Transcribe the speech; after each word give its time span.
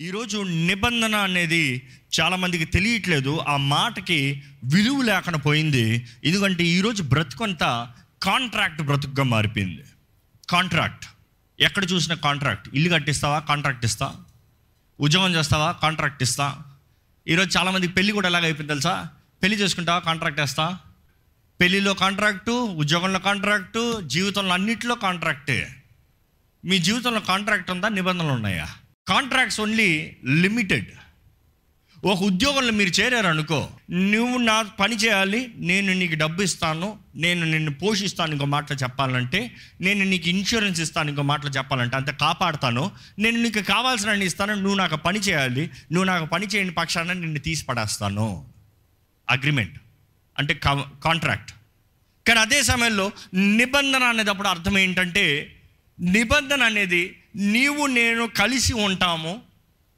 ఈరోజు 0.00 0.38
నిబంధన 0.38 1.16
అనేది 1.16 1.88
చాలామందికి 2.20 2.64
తెలియట్లేదు. 2.64 3.38
ఆ 3.38 3.56
మాటకి 3.56 4.42
విలువ 4.64 5.02
లేకుండా 5.02 5.38
పోయింది. 5.38 6.06
ఎందుకంటే 6.24 6.64
ఈరోజు 6.64 7.02
బ్రతుకంతా 7.02 7.92
కాంట్రాక్ట్ 8.22 8.82
బ్రతుకుగా 8.82 9.22
మారిపోయింది. 9.22 9.84
కాంట్రాక్ట్. 10.50 11.06
ఎక్కడ 11.60 11.92
చూసినా 11.92 12.14
కాంట్రాక్ట్. 12.14 12.68
ఇల్లు 12.74 12.90
కట్టిస్తావా? 12.90 13.38
కాంట్రాక్ట్ 13.38 13.84
ఇస్తా. 13.84 14.14
ఉద్యోగం 15.00 15.34
చేస్తావా? 15.34 15.72
కాంట్రాక్ట్ 15.72 16.22
ఇస్తా. 16.22 16.62
ఈరోజు 17.28 17.58
చాలామందికి 17.58 17.92
పెళ్ళి 17.92 18.12
కూడా 18.12 18.28
ఎలాగ 18.28 18.42
అయిపోయింది 18.42 18.68
తెలుసా? 18.68 19.06
పెళ్ళి 19.42 19.58
చేసుకుంటావా? 19.58 19.98
కాంట్రాక్ట్ 19.98 20.40
వేస్తా. 20.40 20.78
పెళ్ళిలో 21.60 21.94
కాంట్రాక్టు 21.94 22.50
ఉద్యోగంలో 22.50 23.18
కాంట్రాక్టు 23.18 24.00
జీవితంలో 24.00 24.54
అన్నిటిలో 24.54 24.94
కాంట్రాక్టే. 24.94 25.82
మీ 26.64 26.78
జీవితంలో 26.78 27.20
కాంట్రాక్ట్ 27.20 27.70
ఉందా? 27.70 27.88
నిబంధనలు 27.88 28.32
ఉన్నాయా? 28.32 28.68
కాంట్రాక్ట్స్ 29.08 29.60
ఓన్లీ 29.60 29.90
లిమిటెడ్ 30.42 30.88
ఒక 32.02 32.18
ఉద్యోగంలో 32.22 32.72
మీరు 32.72 32.92
చేరారు 32.98 33.28
అనుకో 33.28 33.58
నువ్వు 34.10 34.36
నా 34.40 34.56
పని 34.78 34.96
చేయాలి 34.96 35.40
నేను 35.60 35.90
నీకు 35.92 36.16
డబ్బు 36.16 36.42
ఇస్తాను 36.42 36.88
నేను 37.14 37.44
నిన్ను 37.44 37.72
పోషిస్తాను 37.80 38.32
ఇంకో 38.32 38.46
మాటలు 38.46 38.78
చెప్పాలంటే 38.84 39.40
నేను 39.80 40.04
నీకు 40.04 40.28
ఇన్సూరెన్స్ 40.28 40.80
ఇస్తాను 40.80 41.10
ఇంకో 41.10 41.22
మాటలు 41.22 41.50
చెప్పాలంటే 41.50 41.96
అంత 41.96 42.12
కాపాడుతాను 42.20 42.84
నేను 43.18 43.38
నీకు 43.42 43.62
కావాల్సిన 43.70 44.10
అన్ని 44.10 44.26
ఇస్తాను 44.26 44.56
నువ్వు 44.60 44.78
నాకు 44.78 44.98
పని 44.98 45.20
చేయాలి 45.20 45.64
నువ్వు 45.92 46.06
నాకు 46.08 46.26
పని 46.26 46.46
చేయని 46.46 46.74
పక్షాన 46.78 47.18
నిన్ను 47.18 47.40
తీసి 47.40 47.64
పడేస్తాను 47.64 48.28
అగ్రిమెంట్ 49.28 49.78
అంటే 50.36 50.54
కాంట్రాక్ట్ 51.04 51.52
కానీ 52.26 52.40
అదే 52.40 52.60
సమయంలో 52.62 53.06
నిబంధన 53.58 54.04
అనేటప్పుడు 54.04 54.48
అర్థం 54.48 54.74
ఏంటంటే 54.78 55.26
నిబంధన 55.98 56.62
అనేది 56.62 57.04
నీవు 57.36 57.86
నేను 57.86 58.26
కలిసి 58.26 58.72
ఉంటాము 58.72 59.42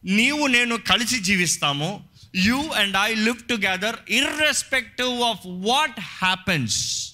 నీవు 0.05 0.47
నేను 0.47 0.77
కలిసి 0.77 1.19
జీవిస్తాము 1.19 2.09
you 2.37 2.69
and 2.69 2.97
I 2.97 3.15
live 3.15 3.49
together 3.49 3.97
irrespective 4.09 5.23
of 5.23 5.41
what 5.47 6.01
happens 6.01 7.11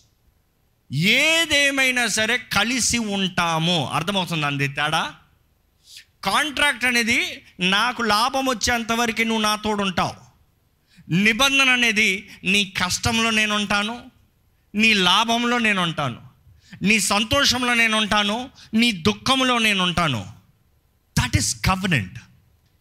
ఏదేమైనా 0.93 2.07
సరే 2.07 2.37
కలిసి 2.37 2.99
ఉంటాము. 2.99 3.89
అర్థమవుతుంది 3.89 4.47
అంది 4.47 4.69
తేడా? 4.69 5.15
కాంట్రాక్ట్ 6.25 6.85
అనేది 6.85 7.45
నాకు 7.61 8.03
లాభం 8.03 8.47
వచ్చేంత 8.47 8.93
వరకు 8.93 9.23
నువ్వు 9.23 9.43
నా 9.43 9.57
తోడు 9.57 9.83
ఉంటావు. 9.83 10.15
నిబంధన 11.11 11.71
అనేది 11.71 12.29
నీ 12.45 12.65
కష్టంలో 12.65 13.31
నేను 13.31 13.55
ఉంటాను 13.55 14.11
నీ 14.75 14.93
లాభంలో 14.93 15.59
నేను 15.59 15.83
ఉంటాను. 15.83 16.26
నీ 16.83 17.01
సంతోషంలో 17.01 17.75
నేను 17.75 17.97
ఉంటాను 17.97 18.51
నీ 18.75 18.93
దుఃఖంలో 18.93 19.59
నేను 19.59 19.83
ఉంటాను 19.83 20.33
దట్ 21.19 21.37
ఈస్ 21.37 21.65
కవనెంట్ 21.67 22.19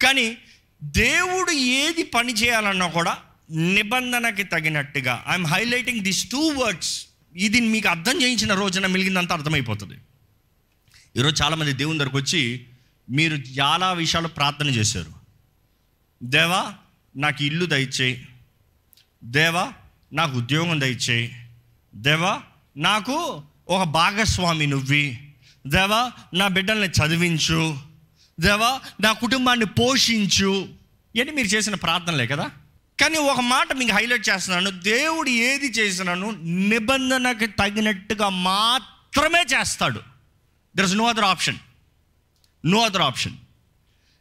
కానీ 0.02 0.38
దేవుడు 0.84 1.50
ఏది 1.50 2.02
పని 2.02 2.32
చేయాలన్నా 2.32 2.88
కూడా 2.88 3.18
నిబంధనకి 3.50 4.44
తగినట్టుగా 4.44 5.24
I'm 5.28 5.46
highlighting 5.46 6.00
this 6.00 6.30
two 6.30 6.48
words 6.48 7.06
ఇది 7.36 7.60
మీకు 7.60 7.88
అర్థం 7.88 8.22
చేయించిన 8.22 8.54
రోజున 8.54 8.86
మిలిగిందంతా 8.86 9.34
అర్థమైపోతుంది. 9.34 9.94
ఈరోజు 11.16 11.42
చాలామంది 11.42 11.72
దేవుని 11.72 11.98
దగ్గరకు 11.98 12.16
వచ్చి 12.16 12.66
మీరు 13.10 13.36
చాలా 13.36 13.92
విషయాలు 13.92 14.28
ప్రార్థన 14.28 14.66
చేశారు. 14.66 15.12
దేవా 16.22 16.74
నాకు 17.16 17.44
ఇల్లు 17.44 17.66
దయచేయి. 17.66 18.28
దేవా 19.24 19.72
నాకు 20.12 20.38
ఉద్యోగం 20.38 20.80
దయచేయి. 20.80 21.34
దేవా 21.94 22.42
నాకు 22.76 23.42
ఒక 23.68 23.82
భాగస్వామి 23.82 24.66
నువ్వి. 24.66 25.32
దేవా 25.66 26.12
నా 26.34 26.48
బిడ్డల్ని 26.48 26.88
చదివించు. 26.88 27.78
దేవా 28.40 28.80
నా 29.00 29.12
కుటుంబాన్ని 29.12 29.66
పోషించు. 29.66 30.68
అని 31.20 31.30
మీరు 31.30 31.46
చేసిన 31.46 31.74
ప్రార్థనలే 31.74 32.26
కదా? 32.26 32.50
కానీ 33.00 33.16
ఒక 33.16 33.40
మాట 33.40 33.72
మీకు 33.72 33.92
హైలైట్ 33.92 34.28
చేస్తున్నాను. 34.28 34.70
దేవుడు 34.70 35.28
ఏది 35.28 35.66
చేసినాను 35.66 36.30
నిబంధనకి 36.42 37.46
తగినట్టుగా 37.46 38.28
మాత్రమే 38.28 39.44
చేస్తాడు. 39.58 40.00
There 40.76 40.86
is 40.86 40.94
no 40.94 41.06
other 41.06 41.24
option 41.24 41.56
no 42.66 42.80
other 42.80 43.02
option 43.02 43.32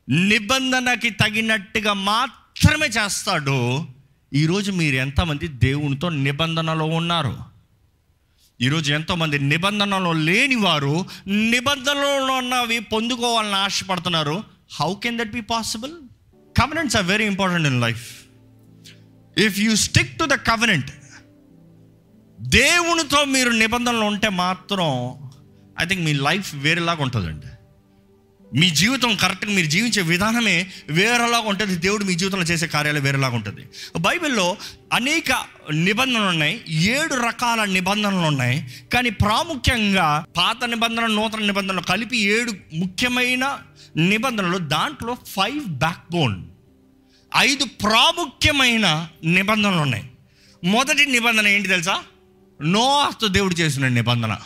నిబంధనకి 0.09 1.09
తగినట్టుగా 1.09 1.94
మాత్రమే 1.94 2.88
చేస్తాడు. 2.88 3.88
ఈరోజు 4.34 4.72
మీరు 4.72 4.96
ఎంతమంది 4.96 5.48
దేవునితో 5.48 6.09
నిబంధనలో 6.09 6.86
ఉన్నారు? 6.86 7.55
ఈరోజు 8.62 8.94
ఎంతోమంది 8.94 9.40
నిబంధనలో 9.40 10.14
లేని 10.14 10.56
వారు 10.56 11.06
నిబంధనలో 11.28 12.38
ఉన్నవి 12.38 12.80
పొందుకోవాలని 12.80 13.56
ఆశపడుతున్నారు. 13.56 14.44
How 14.82 14.94
can 14.94 15.18
that 15.18 15.32
be 15.32 15.42
possible 15.42 15.92
covenants 16.60 16.98
are 16.98 17.06
very 17.06 17.26
important 17.26 17.68
in 17.68 17.82
life 17.82 18.06
if 19.38 19.60
you 19.60 19.76
stick 19.76 20.20
to 20.20 20.26
the 20.26 20.34
covenant 20.34 20.92
దేవునితో 22.40 23.26
మీరు 23.26 23.50
నిబంధనలు 23.50 24.06
ఉంటే 24.06 24.30
మాత్రం 24.30 24.90
ఐ 25.84 25.86
థింక్ 25.88 26.06
మీ 26.06 26.14
లైఫ్ 26.14 26.56
వేరేలాగా 26.56 27.04
ఉంటుందండి. 27.04 27.48
మీ 28.56 28.70
జీవితం 28.70 29.16
కరెక్ట్గా 29.16 29.52
మీరు 29.52 29.68
జీవించే 29.68 30.02
విధానమే 30.02 30.68
వేరేలాగా 30.90 31.44
ఉంటుంది. 31.46 31.76
దేవుడు 31.76 32.04
మీ 32.04 32.16
జీవితంలో 32.16 32.44
చేసే 32.44 32.68
కార్యాలు 32.68 33.00
వేరేలాగా 33.00 33.36
ఉంటుంది. 33.36 33.62
బైబిల్లో 34.00 34.58
అనేక 34.94 35.46
నిబంధనలు 35.74 36.26
ఉన్నాయి. 36.26 36.62
ఏడు 36.68 37.16
రకాల 37.16 37.64
నిబంధనలు 37.66 38.16
ఉన్నాయి. 38.16 38.68
కానీ 38.94 39.10
ప్రాముఖ్యంగా 39.10 40.26
పాత 40.38 40.66
నిబంధనలు 40.66 41.14
నూతన 41.14 41.40
నిబంధనలు 41.40 41.82
కలిపి 41.82 42.18
ఏడు 42.18 42.54
ముఖ్యమైన 42.74 43.60
నిబంధనలు 43.98 44.58
దాంట్లో 44.58 45.18
ఫైవ్ 45.28 45.66
బ్యాక్ 45.66 46.12
బోన్ 46.12 46.44
ఐదు 47.38 47.66
ప్రాముఖ్యమైన 47.66 49.08
నిబంధనలు 49.24 49.78
ఉన్నాయి. 49.78 50.04
మొదటి 50.64 51.06
నిబంధన 51.06 51.48
ఏంటి 51.48 51.68
తెలుసా? 51.68 52.00
నోహతో 52.62 53.28
దేవుడు 53.28 53.56
చేసిన 53.56 53.88
నిబంధన. 53.88 54.38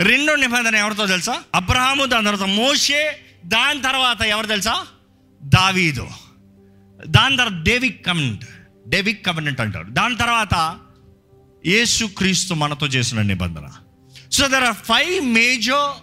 రెండో 0.00 0.36
నిబంధన 0.36 0.74
ఎవరితో 0.74 1.06
తెలుసా? 1.06 1.42
అబ్రహాము 1.54 2.04
దాని 2.04 2.26
తర్వాత 2.26 2.48
మోషే 2.48 3.20
దాని 3.46 3.82
తర్వాత 3.82 4.22
ఎవరు 4.22 4.46
తెలుసా? 4.46 4.86
దావీదు. 5.42 6.08
దాని 7.06 7.36
తర్వాత 7.36 7.62
డేవిక్ 7.62 8.06
కమెంట్. 8.06 8.44
డేవిక్ 8.88 9.26
కవెనెంట్ 9.26 9.60
అంటారు 9.60 9.86
దాని 9.90 10.16
తర్వాత 10.16 10.78
యేసు 11.66 12.04
క్రీస్తు 12.04 12.54
మనతో 12.54 12.86
చేసిన 12.86 13.22
నిబంధన. 13.22 13.68
So 14.32 14.48
there 14.48 14.64
are 14.64 14.74
five 14.74 15.24
major 15.24 16.02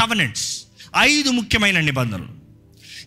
covenants 0.00 0.64
ఐదు 0.98 1.30
ముఖ్యమైన 1.30 1.80
నిబంధనలు. 1.80 2.40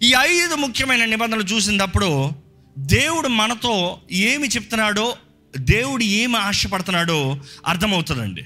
ఈ 0.03 0.13
ఐదు 0.19 0.55
ముఖ్యమైన 0.55 1.05
నిబంధనలు 1.05 1.43
చూసినప్పుడు 1.43 2.31
దేవుడు 2.77 3.27
మనతో 3.27 3.99
ఏమి 4.11 4.47
చెప్తున్నాడో 4.47 5.17
దేవుడు 5.57 6.03
ఏమి 6.03 6.37
ఆశపడుతున్నాడో 6.37 7.39
అర్థమవుతుందండి. 7.67 8.43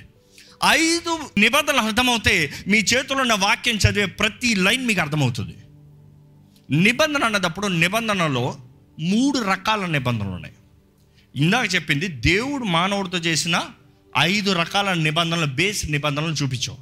ఐదు 0.66 1.19
నిబంధనలు 1.38 1.81
అర్థమవుతే 1.81 2.51
మీ 2.68 2.78
చేతిలో 2.78 3.16
ఉన్న 3.16 3.34
వాక్యం 3.34 3.75
చదివే 3.75 4.06
ప్రతి 4.06 4.56
లైన్ 4.56 4.85
మీకు 4.85 5.01
అర్థమవుతుంది. 5.01 5.56
నిబంధన 6.69 7.23
అన్నదప్పుడు 7.23 7.68
నిబంధనలో 7.68 8.57
మూడు 9.00 9.40
రకాల 9.40 9.85
నిబంధనలు 9.85 10.29
ఉన్నాయి. 10.29 10.56
ఇందాక 11.35 11.75
చెప్పింది 11.75 12.07
దేవుడు 12.07 12.63
మానవుడితో 12.63 13.18
చేసిన 13.18 13.62
ఐదు 14.18 14.51
రకాల 14.51 14.94
నిబంధనలు 14.94 15.45
బేస్ 15.45 15.91
నిబంధనలు 15.91 16.34
చూపించాం 16.34 16.78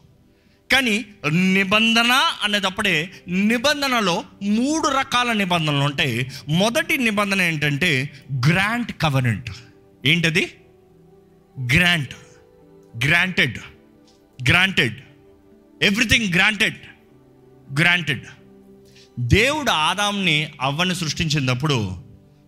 కానీ 0.71 1.05
నిబంధన 1.31 2.11
అనేటప్పుడే 2.43 3.11
నిబంధనలో 3.27 4.23
మూడు 4.43 4.87
రకాల 4.87 5.33
నిబంధనలు 5.33 5.83
ఉంటాయి. 5.83 6.31
మొదటి 6.49 6.97
నిబంధన 6.97 7.41
ఏంటంటే 7.41 8.09
గ్రాంట్ 8.33 8.91
కవనెంట్. 9.01 9.51
ఏంటది? 10.05 10.53
Grant. 11.75 12.15
Granted 13.03 13.57
granted 14.49 15.01
everything 15.83 16.33
granted 16.33 16.75
granted 17.79 18.23
దేవుడు 19.19 19.71
ఆదాంని 19.71 20.51
అవ్వని 20.61 20.95
సృష్టించినప్పుడు 20.95 22.03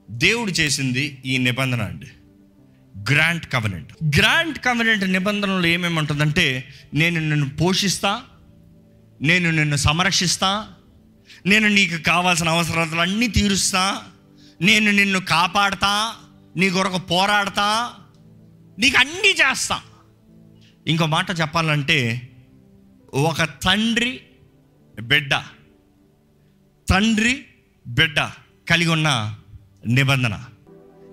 దేవుడు 0.09 0.51
చేసింది 0.51 1.21
ఈ 1.25 1.37
నిబంధన 1.37 1.81
అండి. 1.81 2.05
గ్రాంట్ 3.13 3.53
కవనెంట్ 3.53 4.19
గ్రాంట్ 4.19 4.59
కవనెంట్ 4.59 5.11
నిబంధనలు 5.11 5.67
ఏమేమి 5.67 5.99
ఉంటుందంటే 5.99 6.73
నేను 6.93 7.19
నిన్ను 7.19 7.49
పోషిస్తా 7.49 8.21
నేను 9.21 9.51
నిన్ను 9.51 9.75
సంరక్షిస్తా 9.75 10.67
నేను 11.45 11.67
నీకు 11.67 11.97
కావాల్సిన 11.97 12.49
అవసరాలన్నీ 12.49 13.27
తీరుస్తా 13.27 14.01
నేను 14.61 14.91
నిన్ను 14.91 15.19
కాపాడతా 15.19 16.15
నీ 16.55 16.69
కొరకు 16.69 16.97
పోరాడతా 16.97 17.93
నీకు 18.79 18.97
అన్నీ 18.97 19.29
చేస్తా. 19.29 19.81
ఇంకో 20.87 21.05
మాట 21.05 21.39
చెప్పాలంటే 21.39 22.21
ఒక 23.13 23.43
తండ్రి 23.43 24.21
బిడ్డ 25.01 25.33
తండ్రి 26.89 27.45
బిడ్డ 27.87 28.29
కలిగి 28.69 28.89
ఉన్న 28.89 29.35
నిబంధన. 29.87 30.43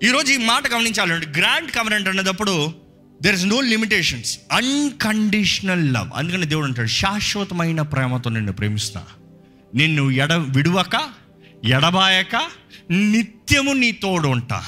ఈరోజు 0.03 0.33
ఈ 0.33 0.37
మాట 0.37 0.73
గమనించాలండి 0.73 1.39
గ్రాండ్ 1.39 1.71
కవరెంట్ 1.71 2.09
అనేటప్పుడు 2.09 2.73
there 3.21 3.35
is 3.35 3.45
no 3.45 3.61
limitations 3.61 4.39
unconditional 4.51 5.93
love 5.93 6.09
అందుకని 6.15 6.45
దేవుడు 6.45 6.65
అంటాడు 6.65 6.87
శాశ్వతమైన 6.87 7.81
ప్రేమతో 7.81 8.29
నిన్ను 8.29 8.53
ప్రేమిస్తా 8.53 9.05
నిన్ను 9.75 10.11
ఎడ 10.11 10.33
విడువక 10.33 11.13
ఎడబాయక 11.65 12.35
నిత్యము 12.91 13.73
నీ 13.73 13.91
తోడు 13.91 14.27
ఉంటా. 14.27 14.63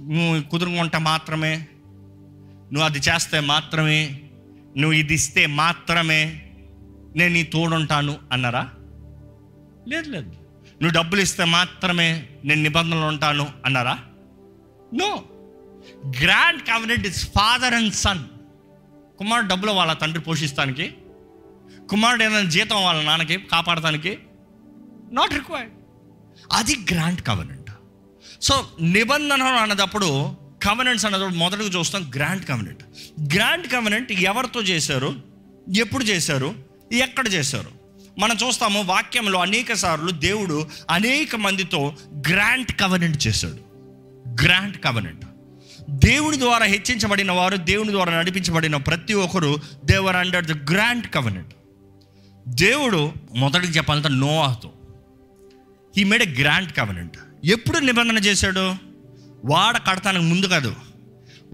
నువ్వు 0.00 0.42
కుదురుకుంటా 0.42 0.98
మాత్రమే 0.98 1.66
నువ్వు 2.72 2.82
అది 2.82 2.98
చేస్తే 2.98 3.40
మాత్రమే 3.40 4.20
నువ్వు 4.76 4.92
ఇది 4.92 5.14
ఇస్తే 5.14 5.46
మాత్రమే 5.46 6.42
నేను 7.16 7.32
నీ 7.32 7.42
తోడుంటాను 7.42 8.18
అన్నారా? 8.32 8.70
లేదు 9.88 10.10
లేదు. 10.10 10.28
నువ్వు 10.82 10.90
డబ్బులు 10.90 11.20
ఇస్తే 11.20 11.44
మాత్రమే 11.44 12.28
నేను 12.44 12.62
నిబంధనలు 12.62 13.06
ఉంటాను 13.06 13.48
అన్నారా? 13.64 13.98
No. 14.94 15.24
Grand 16.24 16.62
covenant 16.62 17.06
is 17.06 17.26
father 17.26 17.74
and 17.74 17.94
son. 17.94 18.24
కుమారుడు 19.18 19.48
డబ్బులు 19.48 19.72
వాళ్ళ 19.72 19.92
తండ్రి 19.92 20.20
పోషిస్తానికి 20.20 20.94
కుమారుడు 21.90 22.22
ఏదైనా 22.22 22.50
జీతం 22.50 22.82
వాళ్ళ 22.84 23.04
నాన్నకి 23.04 23.36
కాపాడటానికి 23.36 24.18
నాట్ 25.12 25.34
రిక్వైర్డ్ 25.34 25.72
అది 26.52 26.76
గ్రాండ్ 26.92 27.22
కవర్నెంట్ 27.22 27.70
సో 28.42 28.70
నిబంధన 28.80 29.42
అన్నదప్పుడు 29.42 30.36
కవనెంట్స్ 30.66 31.06
అన్నప్పుడు 31.06 31.34
మొదటగా 31.34 31.78
చూస్తాం 31.78 32.12
గ్రాండ్ 32.14 32.48
కవనెంట్ 32.48 32.82
గ్రాండ్ 33.34 33.72
కవనెంట్ 33.72 34.12
ఎవరితో 34.12 34.62
చేశారు? 34.62 35.14
ఎప్పుడు 35.76 36.04
చేశారు? 36.04 36.54
ఎక్కడ 36.92 37.28
చేశారు? 37.28 37.70
మనం 38.18 38.36
చూస్తాము 38.46 38.82
వాక్యంలో 38.82 39.38
అనేక 39.38 39.72
సార్లు 39.72 40.10
దేవుడు 40.10 40.68
అనేక 40.90 41.36
మందితో 41.36 41.96
గ్రాండ్ 42.28 42.80
కవనెంట్ 42.80 43.26
చేశాడు. 43.26 43.56
గ్రాండ్ 44.42 44.76
కవనెంట్ 44.76 45.24
దేవుడి 45.90 46.38
ద్వారా 46.38 46.64
హెచ్చించబడిన 46.64 47.32
వారు 47.32 47.56
దేవుని 47.56 47.90
ద్వారా 47.90 48.18
నడిపించబడిన 48.18 48.76
ప్రతి 48.76 49.14
ఒక్కరు 49.14 49.56
they were 49.84 50.16
under 50.16 50.44
the 50.44 50.72
grand 50.72 51.06
covenant 51.14 51.54
దేవుడు 52.48 53.12
మొదటికి 53.34 53.72
చెప్పాలంటే 53.72 54.08
నోవాతో. 54.08 54.72
He 55.96 56.04
made 56.04 56.22
a 56.22 56.42
grand 56.42 56.72
covenant 56.72 57.18
ఎప్పుడు 57.44 57.78
నిబంధన 57.78 58.18
చేశాడు? 58.18 58.85
వాడ 59.46 59.76
కడతానికి 59.76 60.24
ముందు 60.24 60.46
కాదు. 60.46 60.74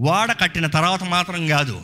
వాడ 0.01 0.31
కట్టిన 0.41 0.67
తర్వాత 0.67 1.03
మాత్రం 1.03 1.47
కాదు. 1.47 1.81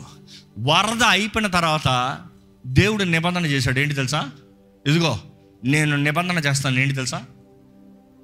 వరద 0.58 1.02
అయిపోయిన 1.02 1.48
తర్వాత 1.48 2.18
దేవుడు 2.66 3.04
నిబంధన 3.04 3.46
చేశాడు. 3.46 3.78
ఏంటి 3.78 3.94
తెలుసా? 3.94 4.30
ఇదిగో 4.86 5.18
నేను 5.64 5.96
నిబంధన 5.96 6.38
చేస్తాను. 6.38 6.80
ఏంటి 6.80 6.94
తెలుసా? 6.94 7.24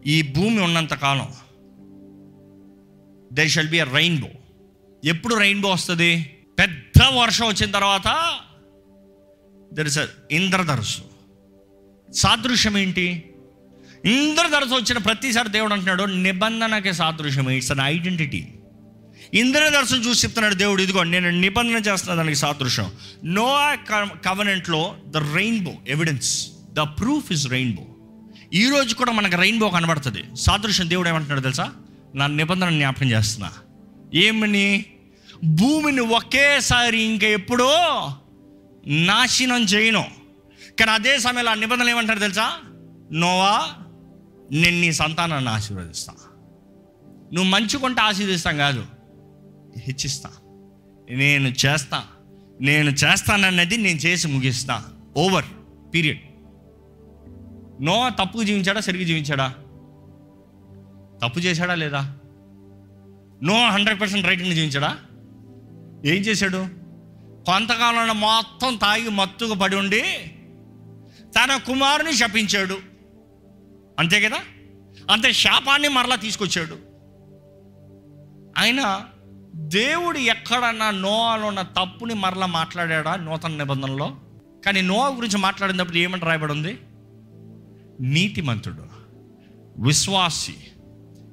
ఈ 0.06 0.22
భూమి 0.22 0.60
ఉన్నంత 0.60 0.94
కాలం 0.94 1.32
they 3.32 3.48
shall 3.48 3.68
be 3.68 3.80
a 3.80 3.84
rainbow 3.84 4.28
ఎప్పుడు 5.04 5.34
రెయిన్బో 5.34 5.68
వస్తుంది? 5.68 6.38
పెద్ద 6.58 7.02
వర్షం 7.02 7.46
వచ్చిన 7.46 7.70
తర్వాత 7.70 8.38
దర్ 9.72 9.86
ఇస్ 9.86 9.98
ఇంద్రధనుసు 10.30 11.02
సాదృశ్యం 12.12 12.78
ఏంటి? 12.78 13.30
ఇంద్రధనుసు 14.06 14.74
వచ్చిన 14.74 14.98
ప్రతిసారి 14.98 15.48
దేవుడు 15.48 15.72
అంటున్నాడు 15.72 16.04
నిబంధనకి 16.04 16.92
సాదృశ్యం 16.92 17.50
ఇట్స్ 17.50 17.70
అన్ 17.70 17.80
ఐడెంటిటీ 17.80 18.48
ఇంద్రధనుసు 19.34 19.94
చూసి 19.94 20.26
చెప్తున్నాడు 20.26 20.54
దేవుడు 20.54 20.82
ఇదిగో 20.82 21.02
నేను 21.02 21.30
నిబంధన 21.30 21.76
చేస్తున్న 21.76 22.14
దానికి 22.14 22.34
సాదృశ్యం. 22.34 22.92
No 23.24 23.76
కవనెంట్లో 24.24 24.96
the 25.06 25.16
rainbow 25.16 25.72
evidence 25.88 26.48
the 26.72 26.80
proof 26.80 27.32
is 27.32 27.48
rainbow 27.48 27.82
ఈ 28.54 28.68
రోజు 28.68 28.94
కూడా 28.94 29.12
మనకు 29.12 29.36
రెయిన్బో 29.36 29.68
కనబడుతుంది. 29.70 30.22
సాదృశ్యం 30.40 30.90
దేవుడు 30.90 31.08
ఏమంటున్నాడు 31.08 31.40
తెలుసా? 31.40 31.72
నా 32.14 32.26
నిబంధన 32.26 32.70
జ్ఞాపకం 32.70 33.10
చేస్తున్నా. 33.10 33.52
ఏమని? 34.14 34.84
భూమిని 35.44 36.00
ఒకేసారి 36.00 37.02
ఇంకా 37.02 37.26
ఎప్పుడో 37.26 37.70
నాశనం 38.86 39.62
చేయను. 39.62 40.04
కానీ 40.78 40.90
అదే 40.90 41.18
సమయంలో 41.18 41.50
ఆ 41.50 41.54
నిబంధనలు 41.54 41.90
ఏమంటారు 41.90 42.18
తెలుసా? 42.18 42.52
నోవా 43.12 43.68
నేను 44.52 44.81
నీ 44.81 44.93
సంతానాన్ని 44.93 45.50
ఆశీర్వదిస్తా. 45.50 46.12
నువ్వు 47.32 47.50
మంచుకుంటే 47.50 48.00
ఆశీర్వదిస్తాం 48.00 48.56
కాదు 48.56 48.87
హెచ్చిస్తా. 49.78 50.31
నేను 51.10 51.48
చేస్తా 51.48 52.04
నేను 52.60 52.90
చేస్తానన్నది 52.90 53.76
నేను 53.76 53.98
చేసి 53.98 54.28
ముగిస్తా. 54.28 54.84
ఓవర్ 55.16 55.44
పీరియడ్ 55.94 56.20
నో 57.84 58.10
తప్పు 58.25 58.43
జీవించాడా 58.43 58.81
సరిగ్గా 58.81 59.06
జీవించాడా? 59.06 59.54
తప్పు 61.25 61.38
చేశాడా 61.38 61.75
లేదా? 61.75 62.16
నో 63.42 63.69
హండ్రెడ్ 63.69 64.00
పర్సెంట్ 64.00 64.26
రైటింగ్ 64.26 64.54
జీవించాడా? 64.54 64.96
ఏం 66.04 66.22
చేశాడు? 66.22 66.66
కొంతకాలంలో 67.46 68.12
మొత్తం 68.12 68.76
తాగి 68.76 69.10
మత్తుగా 69.10 69.54
పడి 69.54 69.76
ఉండి 69.76 70.02
తన 71.20 71.56
కుమారుని 71.56 72.12
శపించాడు. 72.12 72.95
అంతే 73.98 74.20
కదా? 74.20 74.40
అంతే 75.10 75.32
శాపాన్ని 75.32 75.88
మరలా 75.88 76.16
తీసుకొచ్చాడు. 76.16 76.78
అయినా 78.56 79.04
దేవుడు 79.54 80.19
ఎక్కడన్నా 80.19 80.90
నోవాలో 80.90 81.46
ఉన్న 81.46 81.62
తప్పుని 81.62 82.14
మరలా 82.14 82.46
మాట్లాడా 82.46 83.16
నూతన 83.16 83.56
నిబంధనలో? 83.56 84.16
కానీ 84.66 84.81
నోవా 84.81 85.08
గురించి 85.08 85.38
మాట్లాడినప్పుడు 85.38 85.96
ఏమని 85.96 86.22
రాయబడి 86.25 86.52
ఉంది 86.52 86.78
నీతిమంతుడు 88.00 88.87
విశ్వాసి. 89.78 90.54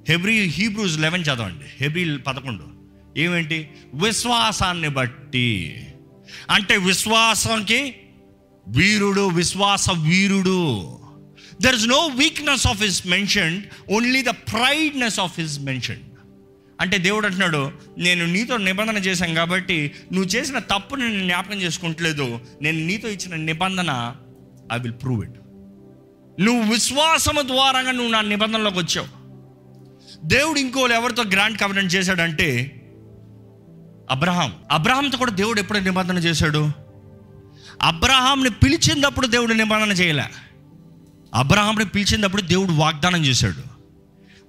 హెబ్రి 0.09 0.39
హీబ్రూజ్ 0.39 0.99
లెవెన్ 0.99 1.23
చదవండి. 1.23 1.65
హెబ్రి 1.81 2.17
పదకొండు. 2.17 2.67
ఏమేంటి? 3.19 3.71
విశ్వాసాన్ని 3.93 4.89
బట్టి. 4.89 5.77
అంటే 6.49 6.77
విశ్వాసంకి 6.77 7.95
వీరుడు 8.67 9.29
విశ్వాస 9.29 9.89
వీరుడు. 9.89 10.99
There 11.63 11.75
is 11.75 11.87
no 11.87 12.07
weakness 12.07 12.67
of 12.67 12.81
his 12.83 13.07
mention 13.07 13.61
only 13.91 14.21
the 14.21 14.29
prideness 14.29 15.19
of 15.19 15.39
his 15.39 15.59
mention 15.59 16.01
అంటే 16.81 16.97
దేవుడు 16.97 17.25
అంటున్నాడు 17.25 17.71
నేను 17.97 18.25
నీతో 18.25 18.57
నిబంధన 18.57 18.97
చేశాను 18.97 19.33
కాబట్టి 19.33 19.91
నువ్వు 20.13 20.29
చేసిన 20.29 20.59
తప్పును 20.59 21.07
నేను 21.07 21.23
జ్ఞాపకం 21.23 21.57
చేసుకుంటలేదు. 21.57 22.39
నేను 22.61 22.77
నీతో 22.77 23.07
ఇచ్చిన 23.07 23.35
నిబంధన 23.35 24.15
ఐ 24.73 24.77
విల్ 24.79 24.93
ప్రూవ్ 24.93 25.23
ఇట్ 25.23 25.37
నువ్వు 26.41 26.71
విశ్వాసము 26.73 27.41
ద్వారంగా 27.41 27.91
నువ్వు 27.91 28.11
నా 28.11 28.21
నిబంధనలోకి 28.21 28.77
వచ్చావు. 28.77 29.07
దేవుడు 30.27 30.59
ఇంకోళ్ళు 30.59 30.95
ఎవరితో 30.95 31.23
గ్రాండ్ 31.23 31.59
కవర్నెంట్ 31.59 31.95
చేశాడంటే 31.95 32.47
అబ్రహాం 34.09 34.53
అబ్రహాంతో 34.71 35.17
కూడా 35.17 35.31
దేవుడు 35.31 35.59
ఎప్పుడు 35.59 35.79
నిబంధన 35.79 36.17
చేశాడు? 36.17 36.71
అబ్రహాంని 37.81 38.49
పిలిచినప్పుడు 38.49 39.27
దేవుడు 39.27 39.53
నిబంధన 39.53 39.91
చేయలే. 39.91 40.25
అబ్రహాముని 41.33 41.85
పిలిచినప్పుడు 41.85 42.41
దేవుడు 42.41 42.71
వాగ్దానం 42.71 43.25
చేశాడు. 43.25 43.63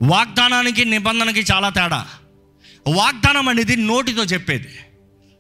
వాగ్దానానికి 0.03 0.85
నిబంధనకి 0.85 1.41
చాలా 1.41 1.69
తేడా. 1.69 2.07
వాగ్దానం 2.89 3.49
అనేది 3.49 3.77
నోటితో 3.77 4.25
చెప్పేది. 4.25 4.69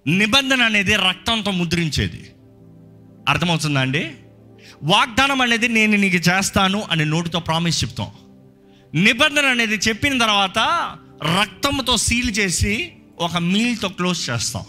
నిబంధన 0.07 0.63
అనేది 0.63 0.97
రక్తంతో 0.97 1.51
ముద్రించేది. 1.51 2.31
అర్థమవుతుందా 3.29 3.81
అండి? 3.81 4.13
వాగ్దానం 4.83 5.41
అనేది 5.41 5.69
నేను 5.69 5.97
నీకు 5.97 6.17
చేస్తాను 6.17 6.87
అని 6.91 7.05
నోటితో 7.05 7.41
ప్రామిస్ 7.41 7.85
చెప్తాం. 7.85 8.09
నిబంధన 8.95 9.47
అనేది 9.47 9.75
చెప్పిన 9.75 10.19
తర్వాత 10.19 10.59
రక్తంతో 11.41 11.97
సీల్ 11.97 12.31
చేసి 12.31 12.93
ఒక 13.19 13.37
మీల్తో 13.37 13.89
క్లోజ్ 13.89 14.31
చేస్తాం. 14.31 14.65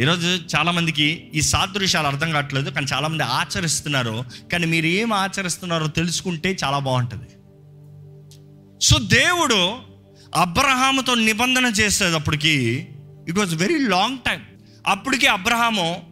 ఈరోజు 0.00 0.26
చాలామందికి 0.26 1.30
ఈ 1.34 1.40
సాదృశ్యాలు 1.40 2.06
అర్థం 2.06 2.30
కావట్లేదు 2.30 2.70
కానీ 2.70 2.86
చాలామంది 2.92 3.22
ఆచరిస్తున్నారు. 3.22 4.24
కానీ 4.52 4.66
మీరు 4.66 4.86
ఏం 4.86 5.12
ఆచరిస్తున్నారో 5.12 5.86
తెలుసుకుంటే 5.86 6.56
చాలా 6.64 6.78
బాగుంటుంది. 6.78 7.28
సో 8.84 8.98
దేవుడు 8.98 9.78
అబ్రహాముతో 10.34 11.14
నిబంధన 11.14 11.66
చేసేటప్పటికి 11.66 12.88
it 13.28 13.38
was 13.38 13.54
very 13.54 13.88
long 13.88 14.18
time 14.18 14.42
అప్పటికి 14.86 15.26
అబ్రహాము 15.26 16.06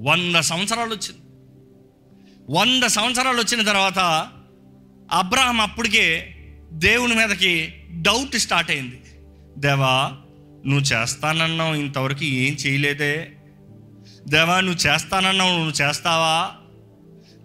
వంద 0.00 0.36
సంవత్సరాలు 0.36 0.94
వచ్చింది. 0.94 1.20
వంద 2.50 2.84
సంవత్సరాలు 2.84 3.38
వచ్చిన 3.38 3.62
తర్వాత 3.62 4.28
అబ్రహం 5.12 5.60
అప్పటికే 5.60 6.34
దేవుని 6.72 7.14
మీదకి 7.14 7.74
డౌట్ 7.90 8.36
స్టార్ట్ 8.36 8.70
అయింది. 8.70 9.02
దేవా 9.58 10.16
నువ్వు 10.68 10.84
చేస్తానన్నావు 10.84 11.74
ఇంతవరకు 11.74 12.24
ఏం 12.24 12.54
చేయలేదే. 12.54 13.30
దేవా 14.28 14.60
నువ్వు 14.60 14.86
చేస్తానన్నావు 14.86 15.50
నువ్వు 15.50 15.82
చేస్తావా? 15.82 16.50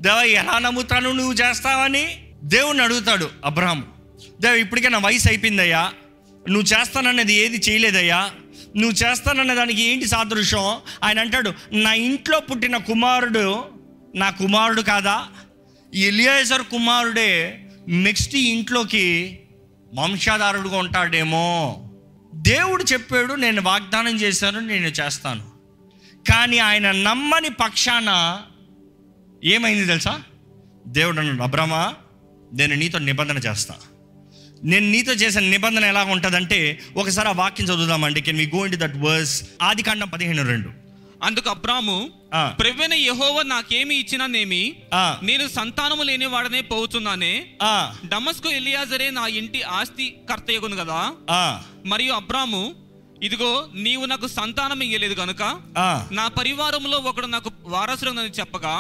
దేవా 0.02 0.24
ఎలా 0.24 0.60
నమ్ముతాను 0.60 1.12
నువ్వు 1.12 1.34
చేస్తావని? 1.34 2.18
దేవుణ్ణి 2.44 2.84
అడుగుతాడు 2.84 3.30
అబ్రహం 3.46 3.86
దేవ 4.42 4.56
ఇప్పటికే 4.56 4.90
నా 4.90 4.98
వయసు 4.98 5.28
అయిపోయిందయ్యా. 5.28 5.92
నువ్వు 6.50 6.62
చేస్తానన్నది 6.62 7.34
ఏది 7.34 7.58
చేయలేదయ్యా. 7.70 8.32
నువ్వు 8.78 8.92
చేస్తానన్న 8.92 9.54
దానికి 9.54 9.82
ఏంటి 9.84 10.08
సాదృశ్యం? 10.08 10.66
ఆయన 11.04 11.20
అంటాడు 11.20 11.54
నా 11.74 11.94
ఇంట్లో 11.94 12.40
పుట్టిన 12.40 12.78
కుమారుడు 12.78 13.66
నా 14.16 14.30
కుమారుడు 14.30 14.82
కాదా? 14.82 15.28
ఎలియాజర్ 15.96 16.62
కుమారుడే 16.62 17.60
నెక్స్ట్ 17.88 18.36
ఇంట్లోకి 18.36 19.40
వంశాధారుడుగా 19.94 20.78
ఉంటాడేమో. 20.78 21.90
దేవుడు 22.48 22.84
చెప్పాడు 22.84 23.34
నేను 23.34 23.62
వాగ్దానం 23.62 24.22
చేశాను 24.22 24.60
నేను 24.60 24.88
చేస్తాను. 24.88 25.44
కానీ 26.30 26.58
ఆయన 26.58 26.92
నమ్మని 26.92 27.50
పక్షాన 27.50 28.40
ఏమైంది 29.44 29.86
తెలుసా? 29.86 30.22
దేవుడు 30.88 31.20
అన్నాడు 31.20 31.42
అబ్రహ్మా 31.42 31.94
నేను 32.54 32.76
నీతో 32.76 33.00
నిబంధన 33.00 33.38
చేస్తా. 33.38 33.76
నేను 34.64 34.92
నీతో 34.92 35.14
చేసిన 35.14 35.44
నిబంధన 35.44 35.86
ఎలా 35.86 36.04
ఉంటుందంటే 36.04 36.80
ఒకసారి 36.96 37.30
ఆ 37.30 37.32
వాక్యం 37.32 37.68
చదువుదామండి. 37.68 38.22
Can 38.22 38.38
we 38.38 38.52
go 38.56 38.66
in 38.66 38.76
that 38.76 38.98
verse 38.98 39.44
ఆది 39.62 39.84
కాండం 39.84 40.10
పదిహేను 40.10 40.46
రెండు. 40.46 40.83
అందుకు 41.24 41.50
అబ్రాము. 41.50 41.98
ప్రవ్వెన 42.60 42.94
యహోవ 43.02 43.42
నాకేమి 43.46 43.96
ఇచ్చిననేమి. 43.96 44.62
నేను 45.24 45.48
సంతానము 45.50 46.04
లేని 46.04 46.26
వాడనే 46.26 46.62
పోవుతున్నానే 46.64 47.34
ఆ, 47.64 47.74
డమస్కు 48.06 48.50
ఎలియాజరే 48.52 49.10
నా 49.12 49.26
ఇంటి 49.40 49.62
ఆస్తి 49.74 50.08
కర్తయ్యగును 50.30 50.76
కదా? 50.76 51.00
మరియు 51.86 52.14
అబ్రాము 52.14 52.64
ఇదిగో 53.24 53.52
నీవు 53.84 54.06
నాకు 54.06 54.28
సంతానం 54.32 54.84
ఇయ్యలేదు 54.84 55.14
గనుక 55.14 55.42
ఆ, 55.78 55.90
నా 56.12 56.26
పరివారంలో 56.38 56.98
ఒకడు 57.10 57.26
నాకు 57.28 57.50
వారసుడనని 57.68 58.34
చెప్పగా 58.40 58.76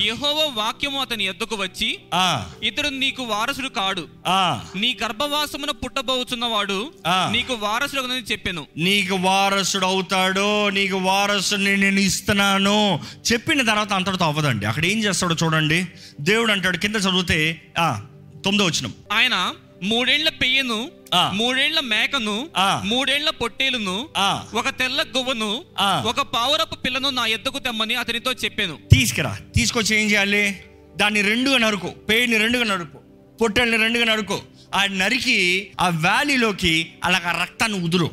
యెహోవా 0.00 0.64
వాక్యము 0.64 1.00
అతని 1.00 1.24
ఎద్దుకు 1.24 1.56
వచ్చి 1.56 1.98
ఆ, 2.14 2.46
ఇతడు 2.62 2.88
నీకు 2.88 3.22
వారసుడు 3.22 3.68
కాడు. 3.68 4.08
ఆ. 4.26 4.64
నీ 4.76 4.98
గర్భవాసమున 5.02 5.70
పుట్టబోచున్నవాడు 5.70 6.92
ఆ. 7.06 7.30
నీకు 7.32 7.54
వారసుడని 7.54 8.32
చెప్పాను. 8.32 8.66
నీకు 8.76 9.14
వారసుడు 9.14 9.86
అవుతాడు 9.86 10.68
నీకు 10.68 10.96
వారసుని 10.96 11.76
నేను 11.76 12.00
ఇస్తున్నాను. 12.00 13.00
చెప్పిన 13.32 13.62
తర్వాత 13.62 13.92
అంతటితో 13.92 14.24
అవ్వదండి. 14.24 14.66
అక్కడ 14.66 14.86
ఏం 14.86 15.04
చేస్తాడో 15.04 15.36
చూడండి. 15.44 15.86
దేవుడు 16.20 16.52
అంటాడు 16.52 16.76
కింద 16.76 16.96
చదివితే 16.96 17.60
ఆ 17.78 18.04
తొమ్మిదో 18.44 18.64
వచ్చిన 18.64 18.90
ఆయన 19.12 19.52
మూడేళ్ళ 19.82 20.28
పెయ్యను. 20.28 20.90
మూడేళ్ళ 21.32 21.80
మేకను. 21.80 22.48
మూడేళ్ళ 22.84 23.30
పొట్టేలును. 23.30 24.08
ఒక 24.54 24.68
తెల్ల 24.68 25.04
గువ్వను. 25.16 25.64
ఒక 26.06 26.20
పావురపు 26.20 26.74
పిల్లను 26.74 27.10
నా 27.10 27.26
ఎద్దుకు 27.26 27.58
తెమ్మని 27.58 27.94
అతనితో 27.94 28.32
చెప్పాను 28.32 28.78
తీసుకురా 28.92 29.38
తీసుకొచ్చి 29.56 30.00
ఏం 30.00 30.10
చేయాలి 30.10 30.60
దాన్ని 30.96 31.22
రెండుగా 31.22 31.58
నరుకు 31.58 31.86
పేరుని 31.86 32.38
రెండుగా 32.38 32.64
నరుకు 32.64 32.98
పొట్టెల్ని 33.40 33.76
రెండుగా 33.76 34.04
నరుకు 34.04 34.42
ఆ 34.74 34.86
నరికి 34.86 35.70
ఆ 35.80 35.88
వ్యాలీలోకి 35.88 36.92
అలాగ 37.04 37.42
రక్తాన్ని 37.42 37.84
ఉదురు 37.84 38.10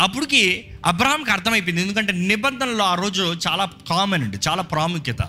అప్పటికి 0.00 0.68
అబ్రహాంకి 0.86 1.30
అర్థమైపోయింది 1.30 1.82
ఎందుకంటే 1.82 2.12
నిబంధనలు 2.12 2.82
ఆ 2.82 2.94
రోజు 2.94 3.36
చాలా 3.48 3.68
కామన్ 3.88 4.22
అండి 4.22 4.38
చాలా 4.48 4.62
ప్రాముఖ్యత 4.62 5.22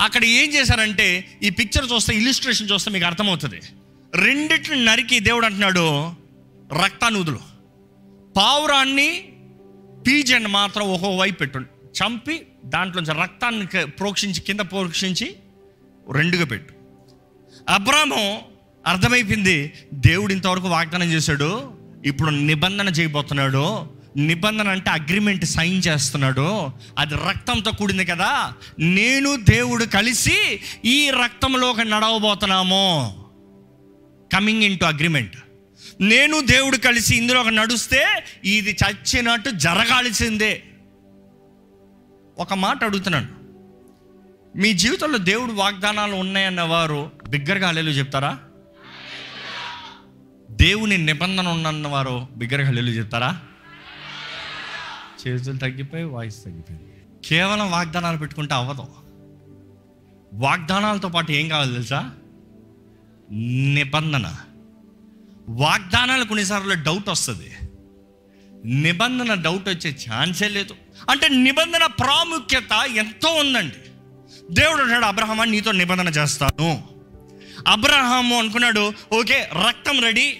అక్కడ 0.00 0.24
ఏం 0.24 0.54
చేశారంటే 0.54 1.38
ఈ 1.42 1.50
పిక్చర్ 1.50 1.92
చూస్తే 1.92 2.14
ఇల్లుస్ట్రేషన్ 2.14 2.70
చూస్తే 2.72 2.90
మీకు 2.90 3.06
అర్థమవుతుంది 3.06 3.60
రెండిటిని 4.24 4.84
నరికి 4.84 5.20
దేవుడు 5.20 5.46
అంటున్నాడు 5.46 6.12
రక్తాన్ని 6.84 7.20
ఉదులు 7.20 7.40
పావురాన్ని 8.36 9.28
పీజన్ 10.06 10.46
మాత్రం 10.46 10.88
ఒక్కో 10.88 11.16
వైపు 11.16 11.38
పెట్టు 11.38 11.58
చంపి 11.86 12.46
దాంట్లోంచి 12.64 13.22
రక్తాన్ని 13.22 13.86
ప్రోక్షించి 13.86 14.40
కింద 14.40 14.60
ప్రోక్షించి 14.60 15.36
రెండుగా 16.12 16.44
పెట్టు. 16.44 16.74
అబ్రాము 17.68 18.42
అర్థమైపోయింది 18.86 19.72
దేవుడు 19.94 20.32
ఇంతవరకు 20.32 20.68
వాగ్దానం 20.68 21.12
చేశాడు 21.12 21.72
ఇప్పుడు 22.06 22.30
నిబంధన 22.30 22.88
చేయబోతున్నాడు 22.88 23.90
నిబంధన 24.16 24.68
అంటే 24.68 24.90
అగ్రిమెంట్ 24.90 25.44
సైన్ 25.44 25.82
చేస్తున్నాడు 25.86 26.70
అది 26.98 27.14
రక్తంతో 27.14 27.70
కూడింది 27.70 28.04
కదా 28.04 28.52
నేను 28.78 29.36
దేవుడు 29.36 29.84
కలిసి 29.84 30.60
ఈ 30.84 31.10
రక్తంలోకి 31.10 31.84
నడవబోతున్నామో 31.84 31.96
నడవబోతున్నాము. 31.96 33.25
కమింగ్ 34.32 34.62
ఇన్ 34.62 34.78
టు 34.78 34.84
అగ్రిమెంట్ 34.84 35.36
నేను 36.00 36.40
దేవుడు 36.40 36.76
కలిసి 36.76 37.16
ఇందులో 37.16 37.40
ఒక 37.40 37.48
నడుస్తే 37.48 38.24
ఇది 38.44 38.76
చచ్చినట్టు 38.84 39.50
జరగాల్సిందే. 39.50 40.62
ఒక 42.38 42.54
మాట 42.54 42.84
అడుగుతున్నాను. 42.84 43.28
మీ 44.58 44.72
జీవితంలో 44.72 45.18
దేవుడు 45.18 45.52
వాగ్దానాలు 45.52 46.14
ఉన్నాయన్న 46.14 46.60
వారు 46.60 47.12
బిగ్గరగా 47.28 47.68
హల్లెలు 47.68 47.90
చెప్తారా? 47.90 48.38
దేవుని 50.50 50.98
నిబంధన 50.98 51.48
ఉన్నన్న 51.48 51.86
వారు 51.86 52.28
బిగ్గరగా 52.36 52.66
హల్లెలు 52.66 52.90
చెప్తారా? 52.90 53.40
చేతులు 55.26 55.56
తగ్గిపోయి 55.56 56.04
వాయిస్ 56.04 56.44
తగ్గిపోయింది. 56.44 56.92
కేవలం 57.28 57.70
వాగ్దానాలు 57.70 58.18
పెట్టుకుంటే 58.18 58.54
అవ్వదు. 58.54 58.86
వాగ్దానాలతో 60.32 61.08
పాటు 61.08 61.32
ఏం 61.32 61.48
కావాలి 61.48 61.72
తెలుసా? 61.72 62.10
నిబంధన. 63.32 64.34
వాగ్దానాలు 65.48 66.24
కొన్నిసార్లు 66.24 66.74
డౌట్ 66.74 67.08
వస్తుంది. 67.08 67.52
నిబంధన 68.64 69.34
డౌట్ 69.34 69.68
వచ్చే 69.68 69.90
ఛాన్సే 69.90 70.48
లేదు. 70.48 70.74
అంటే 71.10 71.28
నిబంధన 71.28 71.86
ప్రాముఖ్యత 71.86 72.96
ఎంతో 72.96 73.34
ఉందండి. 73.34 73.74
దేవుడు 74.50 74.82
అంటాడు 74.82 75.04
అబ్రహమా 75.04 75.44
నీతో 75.44 75.72
నిబంధన 75.72 76.08
చేస్తాను. 76.08 76.84
అబ్రహాము 77.68 78.38
అనుకున్నాడు 78.38 78.92
ఓకే 79.12 79.48
రక్తం 79.68 80.00
రెడీ 80.00 80.38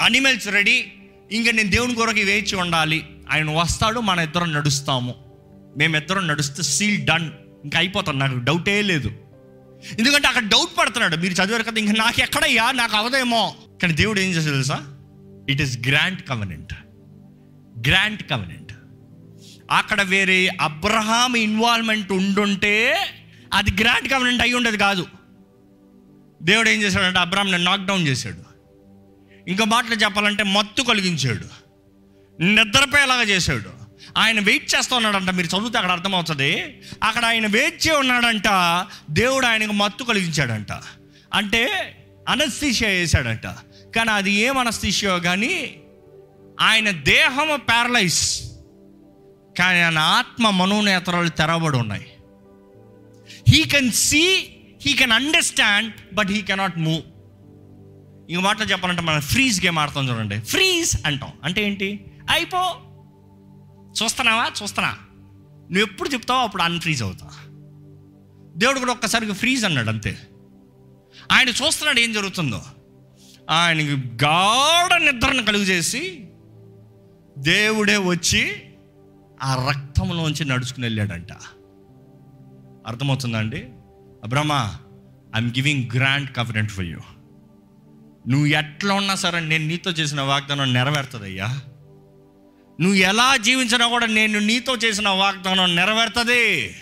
అనిమల్స్ 0.00 0.48
రెడీ 0.48 0.92
ఇంకా 1.32 1.50
నేను 1.50 1.70
దేవుని 1.70 1.94
కొరకు 1.94 2.20
వేచి 2.20 2.56
ఉండాలి. 2.56 3.04
ఆయన 3.30 3.50
వస్తాడు 3.50 4.00
మన 4.00 4.18
ఇద్దరం 4.18 4.52
నడుస్తాము. 4.52 5.14
మేమిద్దరం 5.78 6.28
నడుస్తే 6.28 6.62
సీల్ 6.62 7.06
డన్. 7.06 7.30
ఇంకా 7.64 7.78
అయిపోతాం 7.78 8.18
నాకు 8.18 8.38
డౌటే 8.38 8.82
లేదు. 8.82 9.12
ఎందుకంటే 9.98 10.28
అక్కడ 10.28 10.42
డౌట్ 10.42 10.78
పడుతున్నాడు. 10.78 11.16
మీరు 11.16 11.32
చదివారు 11.32 11.62
కదా 11.62 11.78
ఇంకా 11.78 11.92
నాకు 11.92 12.22
ఎక్కడయ్యా? 12.22 12.72
నాకు 12.72 12.96
అవదేమో. 12.96 13.54
కానీ 13.82 13.94
దేవుడు 13.94 14.20
ఏం 14.20 14.30
చేసే 14.30 14.50
తెలుసా? 14.50 14.86
It 15.48 15.62
is 15.62 15.88
grand 15.88 16.22
covenant 16.22 16.74
grand 17.88 18.22
covenant 18.22 18.72
అక్కడ 19.70 20.02
వేరే 20.02 20.48
అబ్రహాం 20.60 21.34
ఇన్వాల్వ్మెంట్ 21.34 22.12
ఉండుంటే 22.12 22.96
అది 23.52 23.70
గ్రాండ్ 23.82 24.10
కవనెంట్ 24.10 24.42
అయి 24.42 24.54
ఉండేది 24.54 24.78
కాదు. 24.78 25.06
దేవుడు 26.42 26.68
ఏం 26.68 26.82
చేశాడంటే 26.82 27.18
అబ్రహాం 27.18 27.64
నాక్ 27.64 27.86
డౌన్ 27.86 28.08
చేశాడు. 28.08 28.46
ఇంకో 29.50 29.64
మాటలు 29.64 29.94
చెప్పాలంటే 29.94 30.42
మత్తు 30.42 30.82
కలిగించాడు. 30.82 31.66
నిద్రపోయేలాగా 32.42 33.22
చేశాడు. 33.22 33.85
ఆయన 34.16 34.40
వెయిట్ 34.40 34.74
చేస్తూ 34.74 34.96
ఉన్నాడంట. 34.96 35.30
మీరు 35.30 35.46
చదివితే 35.46 35.78
అక్కడ 35.78 35.90
అర్థమవుతుంది. 35.90 36.80
అక్కడ 37.02 37.24
ఆయన 37.24 37.46
వెయిట్ 37.46 37.88
చేయ 37.88 37.96
ఉన్నాడంట. 37.96 38.48
దేవుడు 39.10 39.46
ఆయనకు 39.46 39.72
మత్తు 39.72 40.04
కలిగించాడంట. 40.04 40.72
అంటే 41.34 41.92
అనస్థిషియా 42.28 42.90
వేశాడంట. 42.90 43.46
కానీ 43.96 44.10
అది 44.10 44.32
ఏం 44.32 44.58
అనస్థిషియో 44.58 45.18
కానీ 45.18 45.80
ఆయన 46.60 46.90
దేహము 46.90 47.56
ప్యారలైజ్ 47.56 48.42
కానీ 49.58 49.80
ఆయన 49.80 49.98
ఆత్మ 49.98 50.50
మనోనేత్రాలు 50.50 51.28
తెరవబడి 51.28 51.78
ఉన్నాయి. 51.78 52.06
He 53.48 53.64
can 53.64 53.92
see 53.92 54.48
he 54.86 54.92
can 54.92 55.12
understand 55.12 56.14
but 56.14 56.30
he 56.30 56.42
cannot 56.42 56.78
move 56.78 57.02
ఇంక 58.30 58.40
మాటలు 58.40 58.64
చెప్పాలంటే 58.64 59.02
మనం 59.02 59.20
ఫ్రీజ్ 59.20 59.64
గేమ్ 59.64 59.78
ఆడతాం 59.78 60.08
చూడండి. 60.08 60.40
ఫ్రీజ్ 60.40 60.96
అంటాం. 61.06 61.32
అంటే 61.44 61.62
ఏంటి? 61.62 62.06
అయిపో 62.30 62.80
చూస్తున్నావా? 64.02 64.52
చూస్తున్నా. 64.62 64.98
నువ్వు 65.52 65.82
ఎప్పుడు 65.82 66.08
చెప్తావో 66.08 66.40
అప్పుడు 66.40 66.62
అన్ఫ్రీజ్ 66.62 67.02
అవుతా. 67.02 67.30
దేవుడు 68.56 68.78
కూడా 68.78 68.92
ఒక్కసారికి 68.92 69.32
ఫ్రీజ్ 69.32 69.64
అన్నాడు 69.64 69.88
అంతే. 69.88 70.18
ఆయన 71.32 71.48
చూస్తున్నాడు 71.48 72.00
ఏం 72.00 72.12
జరుగుతుందో. 72.12 72.62
ఆయనకి 73.50 74.24
గాఢ 74.24 74.94
నిద్రను 74.94 75.44
కలుగు 75.44 75.62
చేసి 75.62 76.28
దేవుడే 77.38 77.96
వచ్చి 77.96 78.62
ఆ 79.42 79.66
రక్తంలోంచి 79.68 80.44
నడుచుకుని 80.44 80.86
వెళ్ళాడంట. 80.86 81.32
అర్థమవుతుందా 82.86 83.38
అండి? 83.38 83.64
Abraham 84.24 84.78
I'm 85.36 85.50
giving 85.50 85.88
grand 85.94 86.36
covenant 86.36 86.70
for 86.70 86.84
you 86.84 86.98
నువ్వు 88.28 88.46
ఎట్లా 88.46 88.94
ఉన్నా 88.94 89.14
సరే 89.14 89.40
నేను 89.40 89.66
నీతో 89.66 89.90
చేసిన 89.90 90.20
వాగ్దానం 90.20 90.72
నెరవేరుతుందయ్యా. 90.72 91.60
నువ్వు 92.80 92.98
ఎలా 92.98 93.36
జీవించినా 93.36 93.86
కూడా 93.86 94.06
నేను 94.06 94.38
నీతో 94.38 94.74
చేసిన 94.74 95.08
వాగ్దానం 95.08 95.76
నెరవేరుతుంది. 95.76 96.74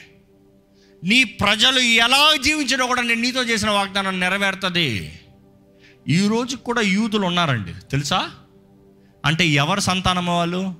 నీ 1.04 1.24
ప్రజలు 1.24 1.78
ఎలా 1.78 2.36
జీవించినా 2.44 2.86
కూడా 2.86 3.02
నేను 3.02 3.20
నీతో 3.20 3.42
చేసిన 3.42 3.70
వాగ్దానం 3.70 4.20
నెరవేరుతుంది. 4.20 5.18
ఈ 6.08 6.28
కూడా 6.56 6.80
యూదులు 6.80 7.26
ఉన్నారండి. 7.26 7.74
తెలుసా? 7.90 8.30
అంటే 9.24 9.46
ఎవరి 9.46 9.80
సంతానం 9.80 10.26
వాళ్ళు? 10.26 10.74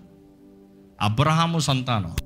అబ్రహాము 1.00 1.58
సంతానం. 1.58 2.16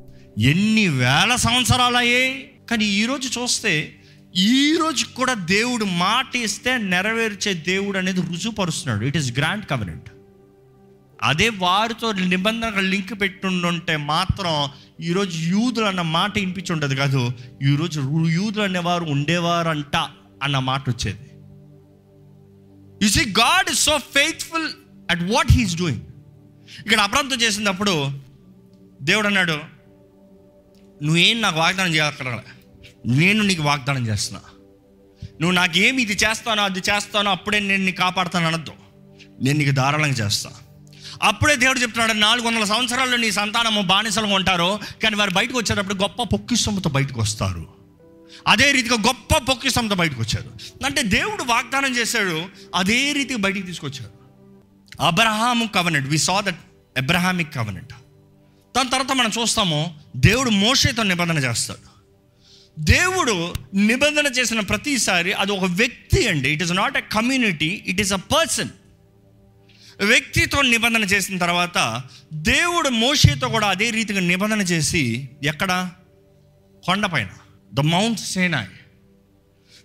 ఎన్ని 0.42 0.88
వేల 0.88 1.34
సంవత్సరాలు 1.36 1.96
అయ్యాయి 1.96 2.50
కానీ 2.70 2.84
ఈరోజు 2.84 3.40
చూస్తే 3.40 3.94
ఈ 4.36 4.76
కూడా 5.16 5.34
దేవుడు 5.34 5.84
మాట 5.84 6.36
ఇస్తే 6.36 6.78
నెరవేర్చే 6.78 7.54
దేవుడు 7.54 7.98
అనేది 7.98 8.20
రుజుపరుస్తున్నాడు 8.20 9.04
ఇట్ 9.04 9.16
ఈస్ 9.16 9.38
గ్రాండ్ 9.38 9.66
కవరెంట్ 9.66 10.10
అదే 11.22 11.48
వారితో 11.48 12.12
నిబంధనలు 12.12 12.80
లింక్ 12.80 13.20
పెట్టుంటే 13.20 13.96
మాత్రం 13.96 14.68
ఈరోజు 15.00 15.38
యూదులు 15.38 15.84
అన్న 15.84 16.02
మాట 16.02 16.38
వినిపించి 16.38 16.72
ఉండదు 16.72 16.94
కాదు. 16.94 17.32
ఈరోజు 17.62 18.00
యూదులు 18.28 18.62
అనేవారు 18.62 19.04
ఉండేవారంట 19.04 19.96
అన్న 20.42 20.58
మాట 20.58 20.90
వచ్చేది. 20.90 21.18
You 23.02 23.08
see 23.08 23.24
God 23.24 23.70
is 23.70 23.80
so 23.80 23.98
faithful 23.98 24.68
at 25.10 25.22
what 25.22 25.52
he's 25.52 25.76
doing 25.76 26.00
ఇక్కడ 26.78 27.00
అప్రాంతం 27.00 27.40
చేసినప్పుడు 27.40 28.10
దేవుడు 29.02 29.26
అన్నాడు 29.26 29.58
నువ్వేం 31.02 31.40
నాకు 31.40 31.58
వాగ్దానం 31.58 31.94
చేయక్కర్లే 31.94 32.54
నేను 33.06 33.42
నీకు 33.42 33.62
వాగ్దానం 33.62 34.06
చేస్తున్నా. 34.06 34.40
నువ్వు 35.40 35.54
నాకేమి 35.54 36.02
ఇది 36.02 36.12
చేస్తానో 36.12 36.62
అది 36.62 36.78
చేస్తానో 36.78 37.30
అప్పుడే 37.30 37.60
నేను 37.60 37.84
నీకు 37.84 37.96
కాపాడుతాను 37.96 38.46
అనొద్దు 38.46 38.72
నేను 39.42 39.58
నీకు 39.58 39.70
ధారాళంగా 39.70 40.14
చేస్తాను 40.14 40.67
అప్పుడే 41.22 41.56
దేవుడు 41.56 41.78
చెప్తున్నాడు 41.78 42.12
నాలుగు 42.12 42.46
వందల 42.46 42.64
సంవత్సరాల్లో 42.64 43.16
నీ 43.16 43.30
సంతానము 43.30 43.82
బానిసలు 43.82 44.26
ఉంటారు 44.26 44.80
కానీ 45.02 45.16
వారు 45.16 45.30
బయటకు 45.30 45.58
వచ్చేటప్పుడు 45.58 45.94
గొప్ప 45.94 46.22
పొక్కిసొమ్మతో 46.22 46.90
బయటకు 46.90 47.20
వస్తారు. 47.20 47.68
అదే 48.46 48.72
రీతిగా 48.72 48.96
గొప్ప 49.06 49.38
పొక్కిసంతో 49.38 49.94
బయటకు 49.94 50.20
వచ్చారు. 50.20 50.50
అంటే 50.86 51.02
దేవుడు 51.02 51.42
వాగ్దానం 51.42 51.96
చేశాడు 51.96 52.42
అదే 52.74 53.12
రీతిగా 53.12 53.38
బయటికి 53.38 53.66
తీసుకొచ్చాడు 53.66 54.18
Abraham 55.02 55.66
covenant 55.66 56.08
we 56.08 56.18
saw 56.18 56.40
that 56.40 56.60
Abrahamic 56.98 57.54
covenant 57.54 57.92
దాని 58.76 58.90
తర్వాత 58.90 59.16
మనం 59.16 59.30
చూస్తాము 59.40 59.94
దేవుడు 60.16 60.50
మోషేతో 60.50 61.02
నిబంధన 61.02 61.38
చేస్తాడు. 61.38 61.98
దేవుడు 62.80 63.54
నిబంధన 63.74 64.26
చేసిన 64.26 64.60
ప్రతిసారి 64.60 65.32
అది 65.32 65.52
ఒక 65.52 65.64
వ్యక్తి 65.64 66.28
అండి. 66.28 66.50
It 66.50 66.62
is 66.62 66.72
not 66.72 66.96
a 66.96 67.00
community 67.00 67.84
it 67.86 68.00
is 68.00 68.12
a 68.12 68.16
person 68.16 68.68
వ్యక్తితో 70.04 70.62
నిబంధన 70.62 71.02
చేసిన 71.04 71.38
తర్వాత 71.38 72.02
దేవుడు 72.32 72.88
మోషేతో 72.88 73.48
కూడా 73.48 73.66
అదే 73.66 73.90
రీతిగా 73.90 74.20
నిబంధన 74.20 74.60
చేసి 74.60 75.28
ఎక్కడ? 75.44 75.90
కొండపైన 76.84 77.28
ద 77.74 77.80
మౌంట్ 77.80 78.20
సేనాయ్ 78.20 78.66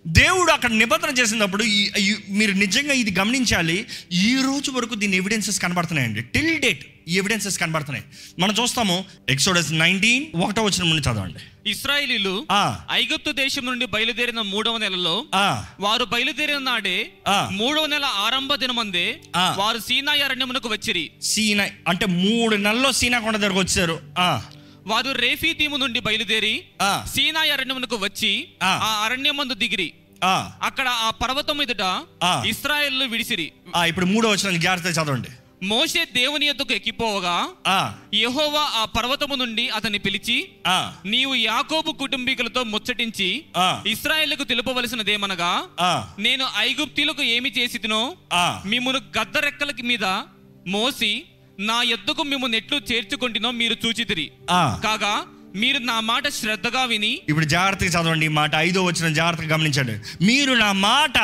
దేవుడు 0.06 0.52
అక్కడ 0.52 0.70
నిబంధన 0.70 1.10
చేసినప్పుడు 1.18 1.64
ఈ- 1.64 2.14
మీరు 2.28 2.52
నిజంగా 2.52 2.92
ఇది 2.92 3.20
గమనించాలి. 3.20 3.86
ఈ 4.12 4.36
రోజు 4.44 4.70
వరకు 4.70 4.94
దీని 4.94 5.16
ఎవిడెన్సెస్ 5.16 5.60
కనబడుతున్నాయండి. 5.60 6.22
టిల్ 6.22 6.60
డేట్ 6.60 6.93
ఎవిడెన్సెస్ 7.08 7.58
కనబడుతున్నాయి. 7.58 8.04
మనం 8.38 8.54
చూస్తాము 8.62 9.04
ఎక్సోడస్ 9.28 9.72
నైన్టీన్ 9.72 10.42
ఒకటో 10.42 10.62
వచ్చిన 10.62 10.84
ముందు 10.84 11.00
చదవండి. 11.00 11.70
ఇస్రాయేలీలు 11.70 12.46
ఆ. 12.52 12.80
ఐగుప్తు 12.92 13.32
దేశం 13.32 13.66
నుండి 13.66 13.86
బయలుదేరిన 13.86 14.40
మూడవ 14.40 14.78
నెలలో 14.78 15.24
ఆ, 15.34 15.64
వారు 15.80 16.04
బయలుదేరిన 16.04 16.58
నాడే 16.58 17.12
ఆ. 17.28 17.48
మూడవ 17.52 17.86
నెల 17.86 18.04
ఆరంభ 18.04 18.54
దినమందే. 18.54 19.20
వారు 19.36 19.78
సీనాయి 19.78 20.22
అరణ్యమునకు 20.22 20.68
వచ్చిరి. 20.68 21.10
సీనా 21.22 21.68
అంటే 21.88 22.06
మూడు 22.06 22.56
నెలల్లో 22.56 22.92
సీనా 22.92 23.18
కొండ 23.18 23.36
దగ్గరకు 23.36 23.58
వచ్చారు. 23.58 24.00
వారు 24.86 25.12
రేఫీతీము 25.12 25.76
నుండి 25.76 26.00
బయలుదేరి 26.00 26.64
ఆ, 26.82 27.06
సీనాయి 27.16 27.50
అరణ్యమునకు 27.50 27.96
వచ్చి 27.96 28.48
ఆ. 28.62 29.02
అరణ్యమందు 29.06 29.54
దిగిరి. 29.54 29.92
ఆ, 30.24 30.52
అక్కడ 30.62 30.88
ఆ 30.88 31.10
పర్వతం 31.10 31.58
మీదట 31.58 31.82
ఆ. 32.22 32.42
ఇస్రాయేల్ 32.46 33.08
విడిసిరి. 33.08 33.52
ఆ, 33.76 33.84
ఇప్పుడు 33.84 34.06
మూడో 34.06 34.28
వచ్చిన 34.28 34.60
జాగ్రత్త 34.60 34.98
చదవండి. 34.98 35.28
మోషే 35.64 36.04
దేవుని 36.04 36.46
యొద్దకు 36.46 36.72
ఎక్కిపోవగా 36.72 37.34
ఆ, 37.66 37.94
యెహోవా 38.14 38.62
ఆ 38.74 38.84
పర్వతము 38.84 39.34
నుండి 39.34 39.68
అతన్ని 39.68 39.98
పిలిచి 39.98 40.48
ఆ, 40.66 40.94
నీవు 41.06 41.34
యాకోబు 41.34 41.92
కుటుంబీకులతో 41.92 42.62
ముచ్చటించి. 42.62 43.44
ఇస్రాయేళ్ళకు 43.86 44.44
తెలుపవలసినదేమనగా 44.44 45.52
నేను 46.18 46.44
ఐగుప్తీలకు 46.58 47.22
ఏమి 47.22 47.50
చేసి. 47.50 47.78
మిమ్మును 48.64 48.98
గద్దరెక్కలకి 49.18 49.82
మీద 49.82 50.04
మోసి 50.66 51.12
నా 51.60 51.82
ఎద్దుకు 51.82 52.22
మిమ్ము 52.22 52.46
నెట్లు 52.46 52.76
చేర్చుకుంటునో 52.92 53.50
మీరు 53.50 53.76
చూచితిరి. 53.86 54.26
కాగా 54.82 55.14
మీరు 55.56 55.78
నా 55.78 56.00
మాట 56.00 56.28
శ్రద్ధగా 56.28 56.84
విని 56.84 57.20
ఇప్పుడు 57.28 57.44
జాగ్రత్తగా 57.44 57.88
చదవండి 57.88 58.26
ఈ 58.26 58.28
మాట. 58.28 58.54
ఐదో 58.54 58.82
వచ్చిన 58.82 59.12
జాగ్రత్తగా 59.12 59.48
గమనించండి. 59.48 60.24
మీరు 60.24 60.52
నా 60.52 60.72
మాట 60.72 61.18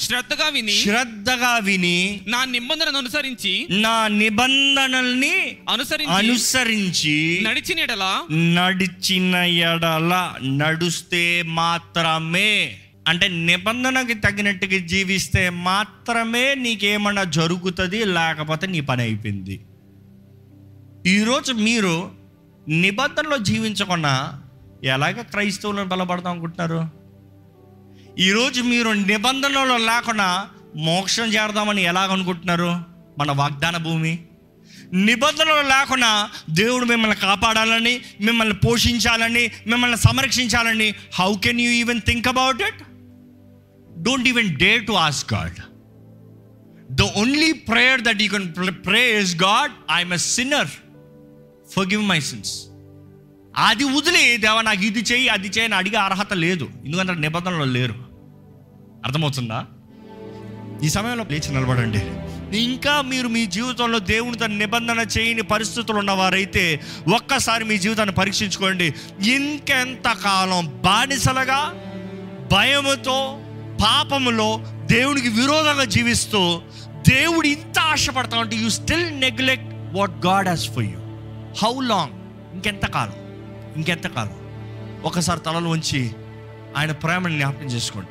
శ్రద్ధగా 0.00 0.48
విని 0.48 0.72
శ్రద్ధగా 0.72 1.58
విని 1.58 2.20
నా 2.26 2.44
నిబంధనను 2.44 2.98
అనుసరించి 2.98 3.66
నా 3.70 4.08
నిబంధనల్ని 4.08 5.56
అనుసరించి 5.68 6.14
అనుసరించి 6.14 7.44
నడిచిన 7.48 7.78
ఎడల 7.78 8.22
నడిచిన 8.32 9.34
ఎడల 9.34 10.34
నడుస్తే 10.44 11.42
మాత్రమే. 11.42 12.78
అంటే 13.08 13.28
నిబంధనకి 13.28 14.14
తగినట్టుగా 14.14 14.78
జీవిస్తే 14.78 15.50
మాత్రమే 15.50 16.54
నీకేమన్నా 16.54 17.24
జరుగుతుంది 17.24 18.04
లేకపోతే 18.04 18.66
నీ 18.66 18.80
పని 18.80 19.02
అయిపోయింది. 19.02 19.60
ఈరోజు 21.06 21.52
మీరు 21.52 22.17
నిబంధనలో 22.68 23.36
జీవించకుండా 23.38 24.42
ఎలాగ 24.84 25.20
క్రైస్తవులను 25.20 25.84
బలపడదాం 25.84 26.32
అనుకుంటున్నారు? 26.32 26.80
ఈరోజు 28.18 28.62
మీరు 28.62 28.88
నిబంధనలో 28.88 29.76
లేకుండా 29.76 30.48
మోక్షం 30.76 31.24
చేరదామని 31.24 31.82
ఎలాగనుకుంటున్నారు 31.82 32.70
మన 33.18 33.30
వాగ్దాన 33.32 33.76
భూమి. 33.76 34.18
నిబంధనలు 34.92 35.68
లేకుండా 35.68 36.30
దేవుడు 36.50 36.84
మిమ్మల్ని 36.84 37.16
కాపాడాలని 37.16 38.00
మిమ్మల్ని 38.20 38.54
పోషించాలని 38.54 39.50
మిమ్మల్ని 39.66 39.96
సంరక్షించాలని 39.96 40.94
how 41.14 41.36
can 41.36 41.60
you 41.60 41.70
even 41.70 42.00
think 42.00 42.28
about 42.28 42.62
it 42.62 42.82
don't 44.02 44.28
even 44.28 44.56
dare 44.56 44.78
to 44.78 44.92
ask 44.92 45.34
God 45.34 45.58
the 46.92 47.02
only 47.02 47.52
prayer 47.52 48.00
that 48.00 48.22
you 48.22 48.28
can 48.28 48.52
pray 48.86 49.18
is 49.20 49.36
God 49.36 49.72
I'm 49.94 50.12
a 50.12 50.16
sinner 50.16 50.68
forgive 51.76 52.02
my 52.02 52.20
sins 52.20 52.64
అది 53.56 53.84
వదిలి 53.84 54.36
దేవా 54.36 54.62
నాకు 54.62 54.84
ఇది 54.84 55.00
చేయి 55.00 55.28
అది 55.28 55.48
చేయని 55.48 55.74
అడిగే 55.74 55.96
అర్హత 55.96 56.32
లేదు. 56.32 56.68
ఎందుకంటే 56.84 57.14
నిబంధనలు 57.14 57.64
లేరు. 57.64 57.94
అర్థమవుతుందా? 59.04 59.66
ఈ 60.82 60.88
సమయంలో 60.88 61.24
లేచి 61.30 61.54
నిలబడండి. 61.54 62.02
ఇంకా 62.58 63.02
మీరు 63.02 63.28
మీ 63.28 63.46
జీవితంలో 63.46 63.98
దేవునితో 63.98 64.46
నిబంధన 64.46 65.06
చేయని 65.18 65.42
పరిస్థితులు 65.42 65.98
ఉన్నవారైతే 65.98 66.80
ఒక్కసారి 67.14 67.64
మీ 67.64 67.78
జీవితాన్ని 67.78 68.14
పరీక్షించుకోండి. 68.14 68.94
ఇంకెంత 69.26 70.12
కాలం 70.12 70.82
బానిసలుగా 70.84 71.74
భయముతో 72.52 73.40
పాపములో 73.82 74.64
దేవునికి 74.86 75.28
విరోధంగా 75.28 75.84
జీవిస్తూ 75.84 76.62
దేవుడు 77.08 77.46
ఇంత 77.46 77.78
ఆశపడతా 77.78 78.38
ఉంటే 78.38 78.56
you 78.56 78.68
still 78.68 79.20
neglect 79.20 79.96
what 79.96 80.26
God 80.26 80.48
has 80.48 80.68
for 80.68 80.84
you 80.84 81.07
how 81.56 81.80
long 81.80 82.12
ఇంకెంత 82.54 83.10
ఇంకెంతకాలం 83.76 84.34
ఒకసారి 85.04 85.40
తలలు 85.40 85.68
ఉంచి 85.68 86.12
ఆయన 86.76 86.92
ప్రేమను 86.92 87.36
జ్ఞాపకం 87.36 87.66
చేసుకోండి. 87.66 88.08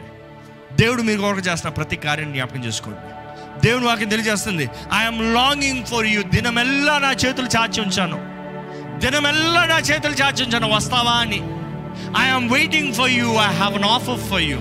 దేవుడు 0.75 1.01
మీరు 1.01 1.21
కొరకు 1.21 1.39
చేస్తున్న 1.39 1.73
ప్రతి 1.73 1.95
కార్యాన్ని 1.95 2.35
జ్ఞాపకం 2.35 2.65
చేసుకోండి. 2.65 2.99
దేవుని 3.67 3.85
వాక్యం 3.85 4.09
తెలియజేస్తుంది 4.09 4.69
ఐఎమ్ 4.93 5.33
లాంగింగ్ 5.33 5.85
ఫర్ 5.85 6.05
యూ 6.05 6.23
దినమెల్లా 6.23 6.97
నా 6.97 7.11
చేతులు 7.11 7.47
చాచి 7.47 7.81
ఉంచాను. 7.81 8.17
దినమెల్లా 8.99 9.65
నా 9.65 9.79
చేతులు 9.79 10.13
చాచి 10.13 10.43
ఉంచాను. 10.43 10.75
వస్తావా 10.75 11.11
అని. 11.11 11.41
I'm 12.17 12.49
waiting 12.49 12.93
for 12.93 13.09
you 13.09 13.31
I 13.31 13.53
have 13.53 13.75
an 13.75 13.83
offer 13.83 14.19
for 14.19 14.41
you 14.41 14.57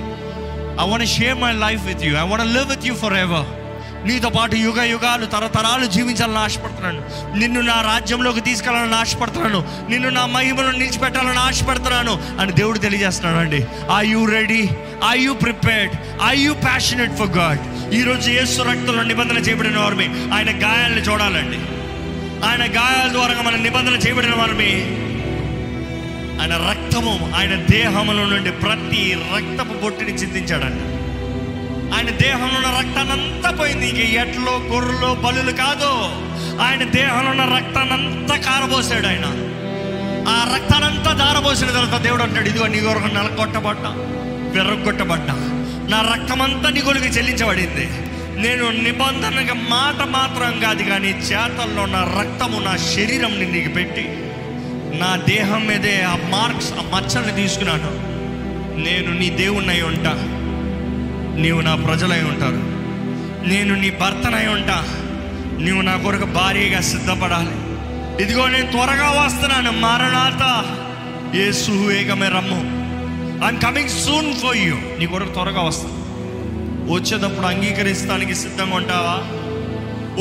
I 0.80 0.90
want 0.90 1.06
share 1.06 1.38
my 1.38 1.52
life 1.52 1.84
with 1.84 2.02
you 2.02 2.16
I 2.16 2.28
want 2.28 2.54
live 2.54 2.68
with 2.68 2.86
you 2.86 2.94
forever 3.14 3.65
నీతో 4.06 4.28
పాటు 4.28 4.56
యుగ 4.56 4.82
యుగాలు 4.82 5.26
తరతరాలు 5.26 5.86
జీవించాలని 5.86 6.38
ఆశపడుతున్నాను. 6.38 7.00
నిన్ను 7.38 7.60
నా 7.60 7.82
రాజ్యంలోకి 7.82 8.40
తీసుకెళ్ళాలని 8.40 8.94
ఆశపడుతున్నాను. 8.94 9.86
నిన్ను 9.88 10.08
నా 10.08 10.26
మహిమను 10.26 10.70
నిలిచిపెట్టాలని 10.70 11.38
ఆశపడుతున్నాను 11.38 12.22
అని 12.40 12.52
దేవుడు 12.52 12.78
తెలియజేస్తున్నాడు 12.78 13.38
అండి. 13.38 13.66
I 13.96 14.08
you 14.08 14.24
ready 14.24 14.68
I 15.10 15.18
you 15.18 15.34
prepared 15.34 15.94
I 16.26 16.40
you 16.40 16.54
passionate 16.54 17.16
for 17.16 17.28
God 17.28 17.94
ఈరోజు 17.94 18.30
యేసు 18.30 18.62
రక్తంలో 18.62 19.02
నిబంధన 19.02 19.38
చేయబడిన 19.38 19.78
వారిని 19.78 20.08
ఆయన 20.34 20.50
గాయాలను 20.64 21.00
చూడాలండి. 21.00 21.58
ఆయన 22.46 22.62
గాయాల 22.78 23.12
ద్వారా 23.12 23.42
మన 23.42 23.56
నిబంధన 23.56 23.92
చేయబడిన 23.92 24.34
వారిని 24.36 24.72
ఆయన 26.40 26.54
రక్తము 26.70 27.32
ఆయన 27.36 27.54
దేహములో 27.70 28.24
నుండి 28.24 28.52
ప్రతి 28.52 29.18
రక్తపు 29.34 29.74
బొట్టిని 29.82 30.12
చిందించాడంట. 30.12 30.95
ఆయన 31.94 32.11
దేహంలో 32.11 32.68
ఉన్న 32.68 32.79
రక్తానంతా 32.79 33.51
పోయింది. 33.51 33.88
ఇక 33.88 34.14
ఎట్లో 34.14 34.53
గొర్రెలో 34.53 35.14
బలులు 35.14 35.53
కాదు. 35.53 35.90
ఆయన 36.61 36.85
దేహంలో 36.85 37.31
ఉన్న 37.31 37.57
రక్తానంతా 37.57 38.37
కారబోసాడు 38.37 39.07
ఆయన. 39.07 39.25
ఆ 40.29 40.55
రక్తానంతా 40.55 41.12
దారబోసిన 41.12 41.66
తర్వాత 41.66 42.01
దేవుడు 42.03 42.22
అంటాడు 42.22 42.49
ఇదిగో 42.49 42.66
నీ 42.66 42.81
కొరకు 42.81 43.14
నలగొట్టబడ్డా 43.14 43.90
విరగొట్టబడ్డా 44.53 45.35
నా 45.90 46.14
రక్తమంతా 46.14 46.70
నీ 46.70 46.81
కొరకు 46.81 47.05
చెల్లించబడింది. 47.05 47.88
నేను 48.42 48.70
నిబంధనగా 48.70 49.55
మాట 49.55 50.07
మాత్రం 50.07 50.61
కాదు 50.61 50.83
కానీ 50.83 51.09
చేతల్లో 51.09 51.87
నా 51.87 52.03
రక్తము 52.20 52.61
నా 52.61 52.77
శరీరం 52.77 53.53
నీకు 53.53 53.68
పెట్టి 53.68 54.09
నా 54.99 55.16
దేహం 55.29 55.66
మీదే 55.66 56.03
ఆ 56.03 56.16
మార్క్స్ 56.16 56.72
ఆ 56.72 56.83
మచ్చల్ని 56.83 57.33
తీసుకున్నాను. 57.33 57.90
నేను 58.85 59.18
నీ 59.18 59.31
దేవుణ్ణి 59.31 59.83
ఉంటా. 59.83 60.36
నీవు 61.37 61.61
నా 61.61 61.75
ప్రజలై 61.75 62.20
ఉంటారు 62.22 62.77
నేను 63.49 63.75
నీ 63.81 63.90
భర్తనై 63.90 64.46
ఉంటా. 64.46 64.85
నీవు 65.61 65.81
నా 65.81 65.96
కొరకు 65.96 66.25
భారీగా 66.25 66.81
సిద్ధపడాలి. 66.81 67.53
ఇదిగో 68.22 68.49
నేను 68.49 68.70
త్వరగా 68.70 69.25
వస్తున్నాను 69.25 69.72
మారణాత. 69.72 70.42
ఏ 71.37 71.53
సుహువేగమే 71.53 72.29
రమ్ము. 72.29 72.61
I'm 73.46 73.61
coming 73.61 73.88
soon 73.88 74.35
for 74.35 74.57
you 74.57 74.75
నీ 74.75 75.07
కొరకు 75.07 75.33
త్వరగా 75.33 75.62
వస్తాను 75.62 75.96
వచ్చేటప్పుడు 76.92 77.46
అంగీకరిస్తానికి 77.46 78.35
సిద్ధంగా 78.35 78.77
ఉంటావా? 78.77 79.20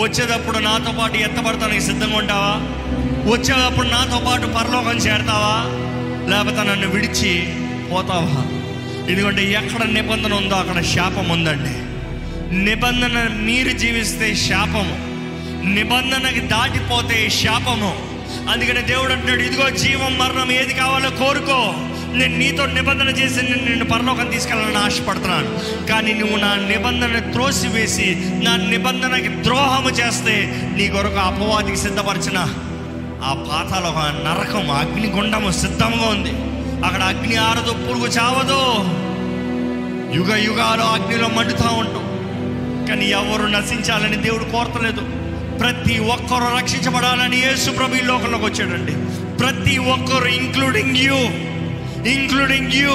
వచ్చేటప్పుడు 0.04 0.58
నాతో 0.58 0.92
పాటు 1.00 1.18
ఎత్తపడతానికి 1.18 1.82
సిద్ధంగా 1.82 2.18
ఉంటావా? 2.18 2.54
వచ్చేటప్పుడు 3.32 3.88
నాతో 3.88 4.20
పాటు 4.26 4.42
పరలోకం 4.42 4.98
చేరతావా? 4.98 5.86
లేకపోతే 6.30 6.70
నన్ను 6.70 6.88
విడిచి 6.88 7.54
పోతావా? 7.92 8.55
ఎందుకంటే 9.10 9.52
ఎక్కడ 9.52 9.84
నిబంధన 9.84 10.34
ఉందో 10.34 10.56
అక్కడ 10.56 10.84
శాపం 10.84 11.30
ఉందండి. 11.30 11.96
నిబంధన 12.56 13.30
మీరు 13.34 13.78
జీవిస్తే 13.78 14.36
శాపము. 14.36 15.16
నిబంధనకి 15.66 16.40
దాటిపోతే 16.40 17.30
శాపము. 17.30 18.00
అందుకని 18.50 18.82
దేవుడు 18.82 19.12
అంటున్నాడు 19.12 19.42
ఇదిగో 19.42 19.70
జీవం 19.70 20.18
మరణం 20.18 20.52
ఏది 20.52 20.74
కావాలో 20.74 21.10
కోరుకో. 21.10 21.74
నేను 22.14 22.38
నీతో 22.38 22.66
నిబంధన 22.66 23.08
చేసి 23.08 23.42
నేను 23.42 23.66
నిన్ను 23.66 23.86
పరలోకం 23.86 24.30
తీసుకెళ్ళాలని 24.30 24.78
ఆశపడుతున్నాను. 24.78 25.60
కానీ 25.88 26.14
నువ్వు 26.14 26.38
నా 26.38 26.56
నిబంధన 26.56 27.20
త్రోసివేసి 27.20 28.24
నా 28.44 28.56
నిబంధనకి 28.56 29.28
ద్రోహము 29.28 29.90
చేస్తే 29.90 30.62
నీ 30.78 30.88
కొరకు 30.88 31.20
అపవాదికి 31.20 31.78
సిద్ధపరిచిన 31.78 32.38
ఆ 33.24 33.34
పాతాల 33.34 33.84
ఒక 33.84 33.98
నరకం 33.98 34.72
అగ్నిగుండము 34.72 35.52
సిద్ధంగా 35.52 36.08
ఉంది. 36.08 36.45
అక్కడ 36.84 37.04
అగ్ని 37.04 37.36
ఆరదు 37.36 37.72
పురుగు 37.72 38.08
చావదు. 38.08 38.62
యుగ 40.16 40.36
యుగాలు 40.36 40.82
అగ్నిలో 40.82 41.28
మండుతూ 41.28 41.70
ఉంటాం. 41.70 42.06
కానీ 42.88 43.06
ఎవరు 43.06 43.48
నశించాలని 43.48 44.16
దేవుడు 44.16 44.44
కోరతలేదు. 44.44 45.02
ప్రతి 45.58 46.00
ఒక్కరు 46.00 46.58
రక్షించబడాలని 46.58 47.38
యేసు 47.38 47.70
ప్రభు 47.70 47.96
ఈ 47.96 48.02
లోకంలోకి 48.02 48.46
వచ్చాడండి. 48.46 48.92
ప్రతి 49.38 49.78
ఒక్కరు 49.78 50.26
ఇంక్లూడింగ్ 50.26 50.96
యూ 50.96 51.16
ఇంక్లూడింగ్ 52.10 52.72
యూ 52.72 52.92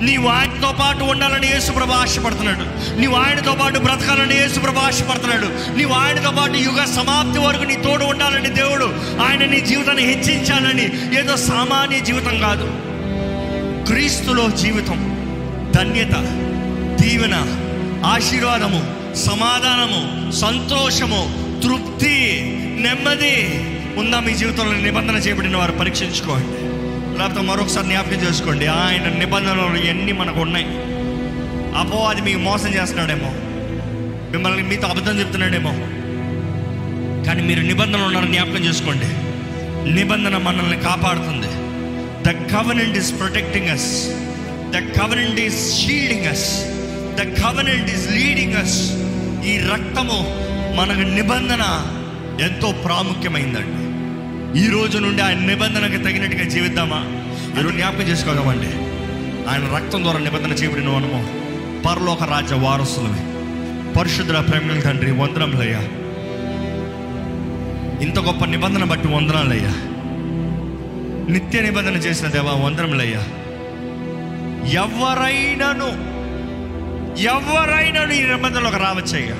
నీవు 0.00 0.28
ఆయనతో 0.28 0.72
పాటు 0.80 1.04
ఉండాలని 1.04 1.46
యేసుప్రభ 1.46 1.90
ఆశపడుతున్నాడు. 1.90 2.96
నీవు 3.00 3.14
ఆయనతో 3.14 3.52
పాటు 3.52 3.78
బ్రతకాలని 3.78 4.34
యేసుప్రభ 4.34 4.78
ఆశపడుతున్నాడు. 4.78 5.76
నీవు 5.78 5.92
ఆయనతో 5.92 6.30
పాటు 6.30 6.52
యుగ 6.52 6.84
సమాప్తి 6.84 7.38
వరకు 7.40 7.62
నీ 7.62 7.76
తోడు 7.76 8.04
ఉండాలని 8.04 8.48
దేవుడు 8.48 8.84
ఆయన 9.22 9.44
నీ 9.44 9.60
జీవితాన్ని 9.60 10.02
హెచ్చించాలని 10.02 11.18
ఏదో 11.18 11.36
సామాన్య 11.36 12.00
జీవితం 12.00 12.38
కాదు. 12.38 12.85
క్రీస్తులో 13.86 14.48
జీవితం 14.50 14.98
ధన్యత 15.76 16.14
దీవెన 17.00 17.34
ఆశీర్వాదము 18.06 19.14
సమాధానము 19.14 20.32
సంతోషము 20.32 21.20
తృప్తి 21.62 22.42
నెమ్మది 22.80 23.64
ఉందా 23.98 24.20
మీ 24.20 24.34
జీవితంలో? 24.34 24.78
నిబంధన 24.78 25.14
చేయబడిన 25.14 25.56
వారు 25.56 25.72
పరీక్షించుకోండి. 25.72 26.46
లేకపోతే 27.18 27.40
మరొకసారి 27.40 27.86
జ్ఞాపకం 27.86 28.28
చేసుకోండి. 28.28 28.66
ఆయన 28.66 29.18
నిబంధనలు 29.18 29.76
ఎన్ని 29.76 30.12
మనకు 30.12 30.40
ఉన్నాయి? 30.40 30.66
అపోవాది 31.78 32.20
మీకు 32.20 32.38
మోసం 32.38 32.68
చేస్తున్నాడేమో. 32.68 33.30
మిమ్మల్ని 34.32 34.62
మీతో 34.62 34.88
అబద్ధం 34.88 35.18
చెప్తున్నాడేమో. 35.18 35.70
కానీ 37.24 37.42
మీరు 37.42 37.60
నిబంధనలు 37.60 38.04
ఉన్నారని 38.04 38.32
జ్ఞాపకం 38.32 38.64
చేసుకోండి. 38.64 39.06
నిబంధన 39.94 40.36
మనల్ని 40.36 40.80
కాపాడుతుంది. 40.80 41.45
The 42.26 42.28
covenant 42.28 42.98
is 42.98 43.18
protecting 43.18 43.68
us 43.68 44.08
the 44.70 45.00
covenant 45.00 45.40
is 45.40 45.80
shielding 45.80 46.26
us 46.26 46.64
the 47.16 47.42
covenant 47.42 47.90
is 47.90 48.12
leading 48.12 48.54
us 48.54 48.92
ఈ 49.46 49.58
రక్తము 49.58 50.18
మనకు 50.76 51.00
నిబంధన 51.00 51.62
ఎంతో 52.40 52.72
ప్రాముఖ్యమైందండి. 52.72 53.86
ఈ 54.60 54.68
రోజు 54.68 54.98
నుండి 54.98 55.22
ఆయన 55.22 55.38
నిబంధనకు 55.38 56.02
తగినట్టుగా 56.02 56.48
జీవిద్దామా? 56.48 57.04
మీరు 57.56 57.70
జ్ఞాపకం 57.70 58.02
చేసుకోదామండి 58.02 58.68
ఆయన 59.50 59.76
రక్తం 59.76 60.02
ద్వారా 60.02 60.18
నిబంధన 60.18 60.52
చేయబడిన 60.52 60.88
మనము 60.88 61.28
పరలోక 61.82 62.22
రాజ్య 62.22 62.54
వారసులమే. 62.54 63.22
పరిశుద్ధ 63.92 64.32
ప్రేమల 64.32 64.80
తండ్రి 64.80 65.10
వందనములయ్యా. 65.10 65.80
ఇంత 68.02 68.18
గొప్ప 68.18 68.44
నిబంధన 68.44 68.84
బట్టి 68.84 69.08
వందనాలయ్యా. 69.08 69.95
నిత్య 71.28 71.60
నిబంధన 71.60 71.92
చేసిన 71.92 72.28
దేవా 72.28 72.52
వందరములయ్యా 72.52 73.22
ఎవరైనాను 74.72 76.16
ఎవరైనా 77.18 78.12
ఈ 78.12 78.22
నిబంధనలోకి 78.22 78.76
రావచ్చయ్యా. 78.76 79.36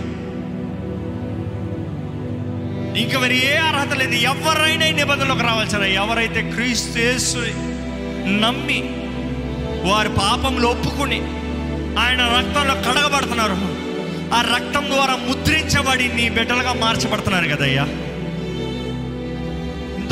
ఇంకా 3.01 3.18
మరి 3.18 3.46
ఏ 3.46 3.57
అర్హత 3.57 3.94
లేదు. 3.99 4.14
ఎవరైనా 4.14 4.87
ఈ 4.87 4.92
నిబంధనలోకి 4.92 5.42
రావాల్సిన 5.42 5.83
ఎవరైతే 5.83 6.51
క్రీస్తు 6.51 6.99
నమ్మి 8.29 8.83
వారి 9.88 10.09
పాపంలో 10.09 10.68
ఒప్పుకుని 10.68 11.20
ఆయన 11.99 12.20
రక్తంలో 12.38 12.75
కడగబడుతున్నారు 12.75 13.57
ఆ 14.35 14.40
రక్తం 14.57 14.85
ద్వారా 14.87 15.16
ముద్రించబడి 15.16 16.09
నీ 16.09 16.29
బిడ్డలుగా 16.29 16.72
మార్చబడుతున్నారు 16.72 17.49
కదయ్యా. 17.49 17.85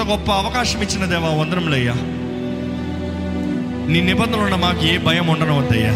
గొప్ప 0.09 0.31
అవకాశం 0.31 0.83
ఇచ్చిన 0.83 1.05
దేవా 1.05 1.29
వందనములయ్యా. 1.29 1.93
నీ 3.89 4.01
నిబంధనలు 4.01 4.43
ఉన్న 4.43 4.55
మాకు 4.55 4.85
ఏ 4.85 4.99
భయం 4.99 5.27
ఉండనవద్దయ్యా. 5.27 5.93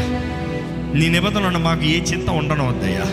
నీ 0.94 1.08
నిబంధనలు 1.08 1.46
ఉన్న 1.46 1.56
మాకు 1.56 1.84
ఏ 1.84 2.00
చింత 2.00 2.30
ఉండనవద్దయ్యా. 2.30 3.06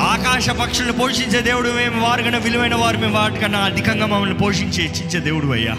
ఆకాశ 0.00 0.50
పక్షులను 0.50 0.92
పోషించే 0.92 1.40
దేవుడు 1.40 1.68
మేము 1.68 2.06
వారికన్నా 2.06 2.38
విలువైన 2.38 2.74
వారు 2.74 2.98
మేము 2.98 3.14
వాటికన్నా 3.14 3.58
అధికంగా 3.58 4.06
మమ్మల్ని 4.06 4.38
పోషించి 4.38 4.84
ఇచ్చే 4.84 5.20
దేవుడు 5.20 5.52
అయ్యా. 5.52 5.72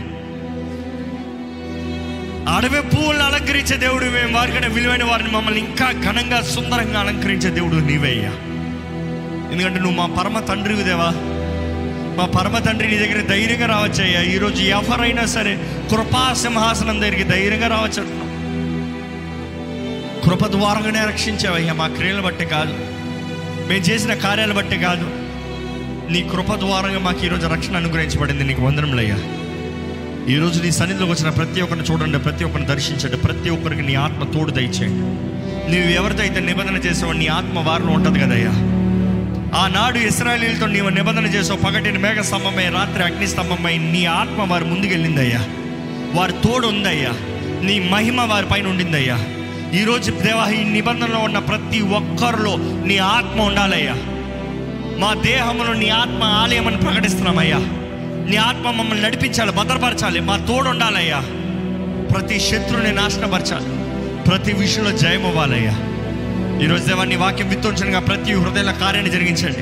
అడవి 2.57 2.81
పువ్వులను 2.81 3.23
అలంకరించే 3.23 3.77
దేవుడు 3.77 4.05
మేము 4.05 4.33
వారికన్నా 4.37 4.67
విలువైన 4.67 5.03
వారిని 5.03 5.29
మమ్మల్ని 5.29 5.59
ఇంకా 5.59 5.91
ఘనంగా 5.91 6.41
సుందరంగా 6.41 6.99
అలంకరించే 6.99 7.49
దేవుడు 7.49 7.75
నీవే 7.75 8.07
అయ్యా. 8.07 8.31
ఎందుకంటే 9.51 9.79
నువ్వు 9.79 9.97
మా 9.97 10.21
పరమ 10.21 10.39
తండ్రివి 10.39 10.83
దేవా. 10.83 11.09
మా 12.19 12.25
పరమ 12.25 12.57
తండ్రి 12.57 12.87
నీ 12.91 12.97
దగ్గర 12.97 13.19
ధైర్యంగా 13.21 13.65
రావచ్చయ్యా 13.65 14.21
ఈరోజు 14.21 14.61
ఎవరైనా 14.61 15.25
సరే 15.25 15.53
కృపా 15.91 16.33
సింహాసనం 16.33 17.01
దగ్గరికి 17.01 17.23
ధైర్యంగా 17.23 17.67
రావచ్చు 17.67 17.99
అంటున్నాం. 18.01 18.27
కృప 20.25 20.47
ద్వారంగానే 20.47 21.01
రక్షించావయ్యా 21.11 21.73
మా 21.73 21.87
క్రియలు 21.87 22.21
బట్టి 22.21 22.45
కాదు 22.45 22.73
మేము 23.69 23.83
చేసిన 23.83 24.13
కార్యాలు 24.13 24.53
బట్టి 24.53 24.77
కాదు. 24.77 25.07
నీ 26.13 26.21
కృప 26.31 26.55
ద్వారంగా 26.55 26.99
మాకు 26.99 27.25
ఈరోజు 27.25 27.47
రక్షణ 27.47 27.75
అనుగ్రహించబడింది. 27.75 28.43
నీకు 28.43 28.61
వందనములయ్యా 28.61 29.19
ఈరోజు 30.35 30.63
నీ 30.63 30.71
సన్నిధిలోకి 30.71 31.11
వచ్చిన 31.11 31.29
ప్రతి 31.29 31.61
ఒక్కరిని 31.61 31.85
చూడండి 31.91 32.19
ప్రతి 32.19 32.43
ఒక్కరిని 32.43 32.69
దర్శించండి 32.69 33.17
ప్రతి 33.17 33.49
ఒక్కరికి 33.49 33.81
నీ 33.81 33.95
ఆత్మ 33.95 34.23
తోడు 34.23 34.51
దయచేయండి. 34.51 35.05
నువ్వు 35.71 35.91
ఎవరితో 35.91 36.21
అయితే 36.21 36.39
నిబంధన 36.39 36.75
చేసావో 36.75 37.13
నీ 37.13 37.27
ఆత్మ 37.27 37.59
వారిలో 37.59 37.91
ఉంటుంది 37.91 38.19
కదయ్యా. 38.19 38.68
ఆనాడు 39.55 39.97
ఇస్రాయలీలతో 39.97 40.65
నీవు 40.65 40.89
నిబంధన 40.89 41.25
చేసావు 41.25 41.59
పగటిని 41.59 41.97
మేఘ 41.97 42.17
స్తంభమై 42.17 42.69
రాత్రి 42.69 43.03
అగ్ని 43.03 43.27
స్తంభమై 43.27 43.77
నీ 43.77 44.05
ఆత్మ 44.05 44.43
వారి 44.43 44.65
ముందుకెళ్ళిందయ్యా. 44.65 45.45
వారి 46.13 46.31
తోడు 46.31 46.67
ఉందయ్యా. 46.67 47.09
నీ 47.61 47.79
మహిమ 47.79 48.21
వారి 48.21 48.45
పైన 48.45 48.67
ఉండిందయ్యా. 48.67 49.25
ఈరోజు 49.73 50.11
దేవా 50.11 50.49
ఈ 50.49 50.63
నిబంధనలో 50.63 51.19
ఉన్న 51.19 51.39
ప్రతి 51.39 51.81
ఒక్కరిలో 51.81 52.55
నీ 52.85 52.97
ఆత్మ 52.97 53.41
ఉండాలయ్యా. 53.41 53.93
మా 54.99 55.13
దేహంలో 55.13 55.73
నీ 55.73 55.89
ఆత్మ 55.89 56.23
ఆలయమని 56.23 56.77
ప్రకటిస్తున్నామయ్యా. 56.77 57.57
నీ 58.29 58.35
ఆత్మ 58.35 58.71
మమ్మల్ని 58.71 59.05
నడిపించాలి 59.05 59.51
భద్రపరచాలి. 59.51 60.19
మా 60.19 60.37
తోడు 60.37 60.69
ఉండాలయ్యా. 60.69 61.19
ప్రతి 62.13 62.39
శత్రుని 62.39 62.91
నాశనపరచాలి. 62.91 63.65
ప్రతి 64.23 64.53
విషయంలో 64.53 64.91
జయమవ్వాలయ్యా. 64.91 65.88
ఈరోజు 66.63 66.85
దేవాన్ని 66.85 67.15
వాక్యం 67.15 67.49
విత్తోంచనగా 67.49 67.99
ప్రతి 67.99 68.33
హృదయాల 68.33 68.71
కార్యాన్ని 68.71 69.11
జరిగించండి. 69.11 69.59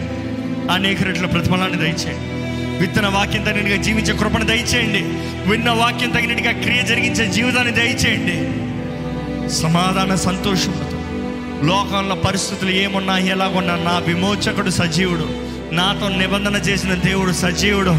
అనేక 0.73 1.03
రెట్ల 1.03 1.25
ప్రతిఫలాన్ని 1.25 1.77
దయచేయండి. 1.77 2.31
విత్తన 2.79 3.07
వాక్యం 3.07 3.43
తగినట్టుగా 3.43 3.81
జీవించే 3.81 4.17
కృపను 4.17 4.45
దయచేయండి. 4.45 4.99
విన్న 5.49 5.69
వాక్యం 5.69 6.10
తగినట్టుగా 6.10 6.51
క్రియ 6.51 6.81
జరిగించే 6.81 7.33
జీవితాన్ని 7.33 7.73
దయచేయండి. 7.73 8.38
సమాధాన 9.49 10.15
సంతోషంతో 10.15 10.86
లోకంలో 11.67 12.15
పరిస్థితులు 12.15 12.69
ఏమున్నా 12.69 13.17
ఎలాగున్నా 13.17 13.75
నా 13.75 13.99
విమోచకుడు 13.99 14.69
సజీవుడు. 14.69 15.29
నాతో 15.75 16.10
నిబంధన 16.10 16.55
చేసిన 16.55 16.93
దేవుడు 16.93 17.31
సజీవుడు. 17.31 17.89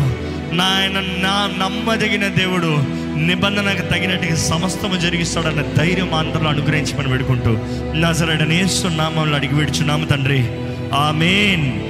నాయన 0.55 1.01
నా 1.01 1.65
నమ్మదగిన 1.65 2.29
దేవుడు. 2.29 2.98
నిబంధనకు 3.19 3.91
తగినట్టుగా 3.91 4.37
సమస్తము 4.37 4.97
జరిగిస్తాడన్న 4.97 5.63
ధైర్యం 5.77 6.15
అందరూ 6.15 6.47
అనుగ్రహించమని 6.47 7.09
పెడుకుంటూ 7.09 7.59
నజరడనేస్తున్నామని 7.95 9.35
అడిగి 9.35 9.55
విడుచున్నాము 9.55 10.05
తండ్రి. 10.05 10.47
ఆమెన్. 10.95 11.88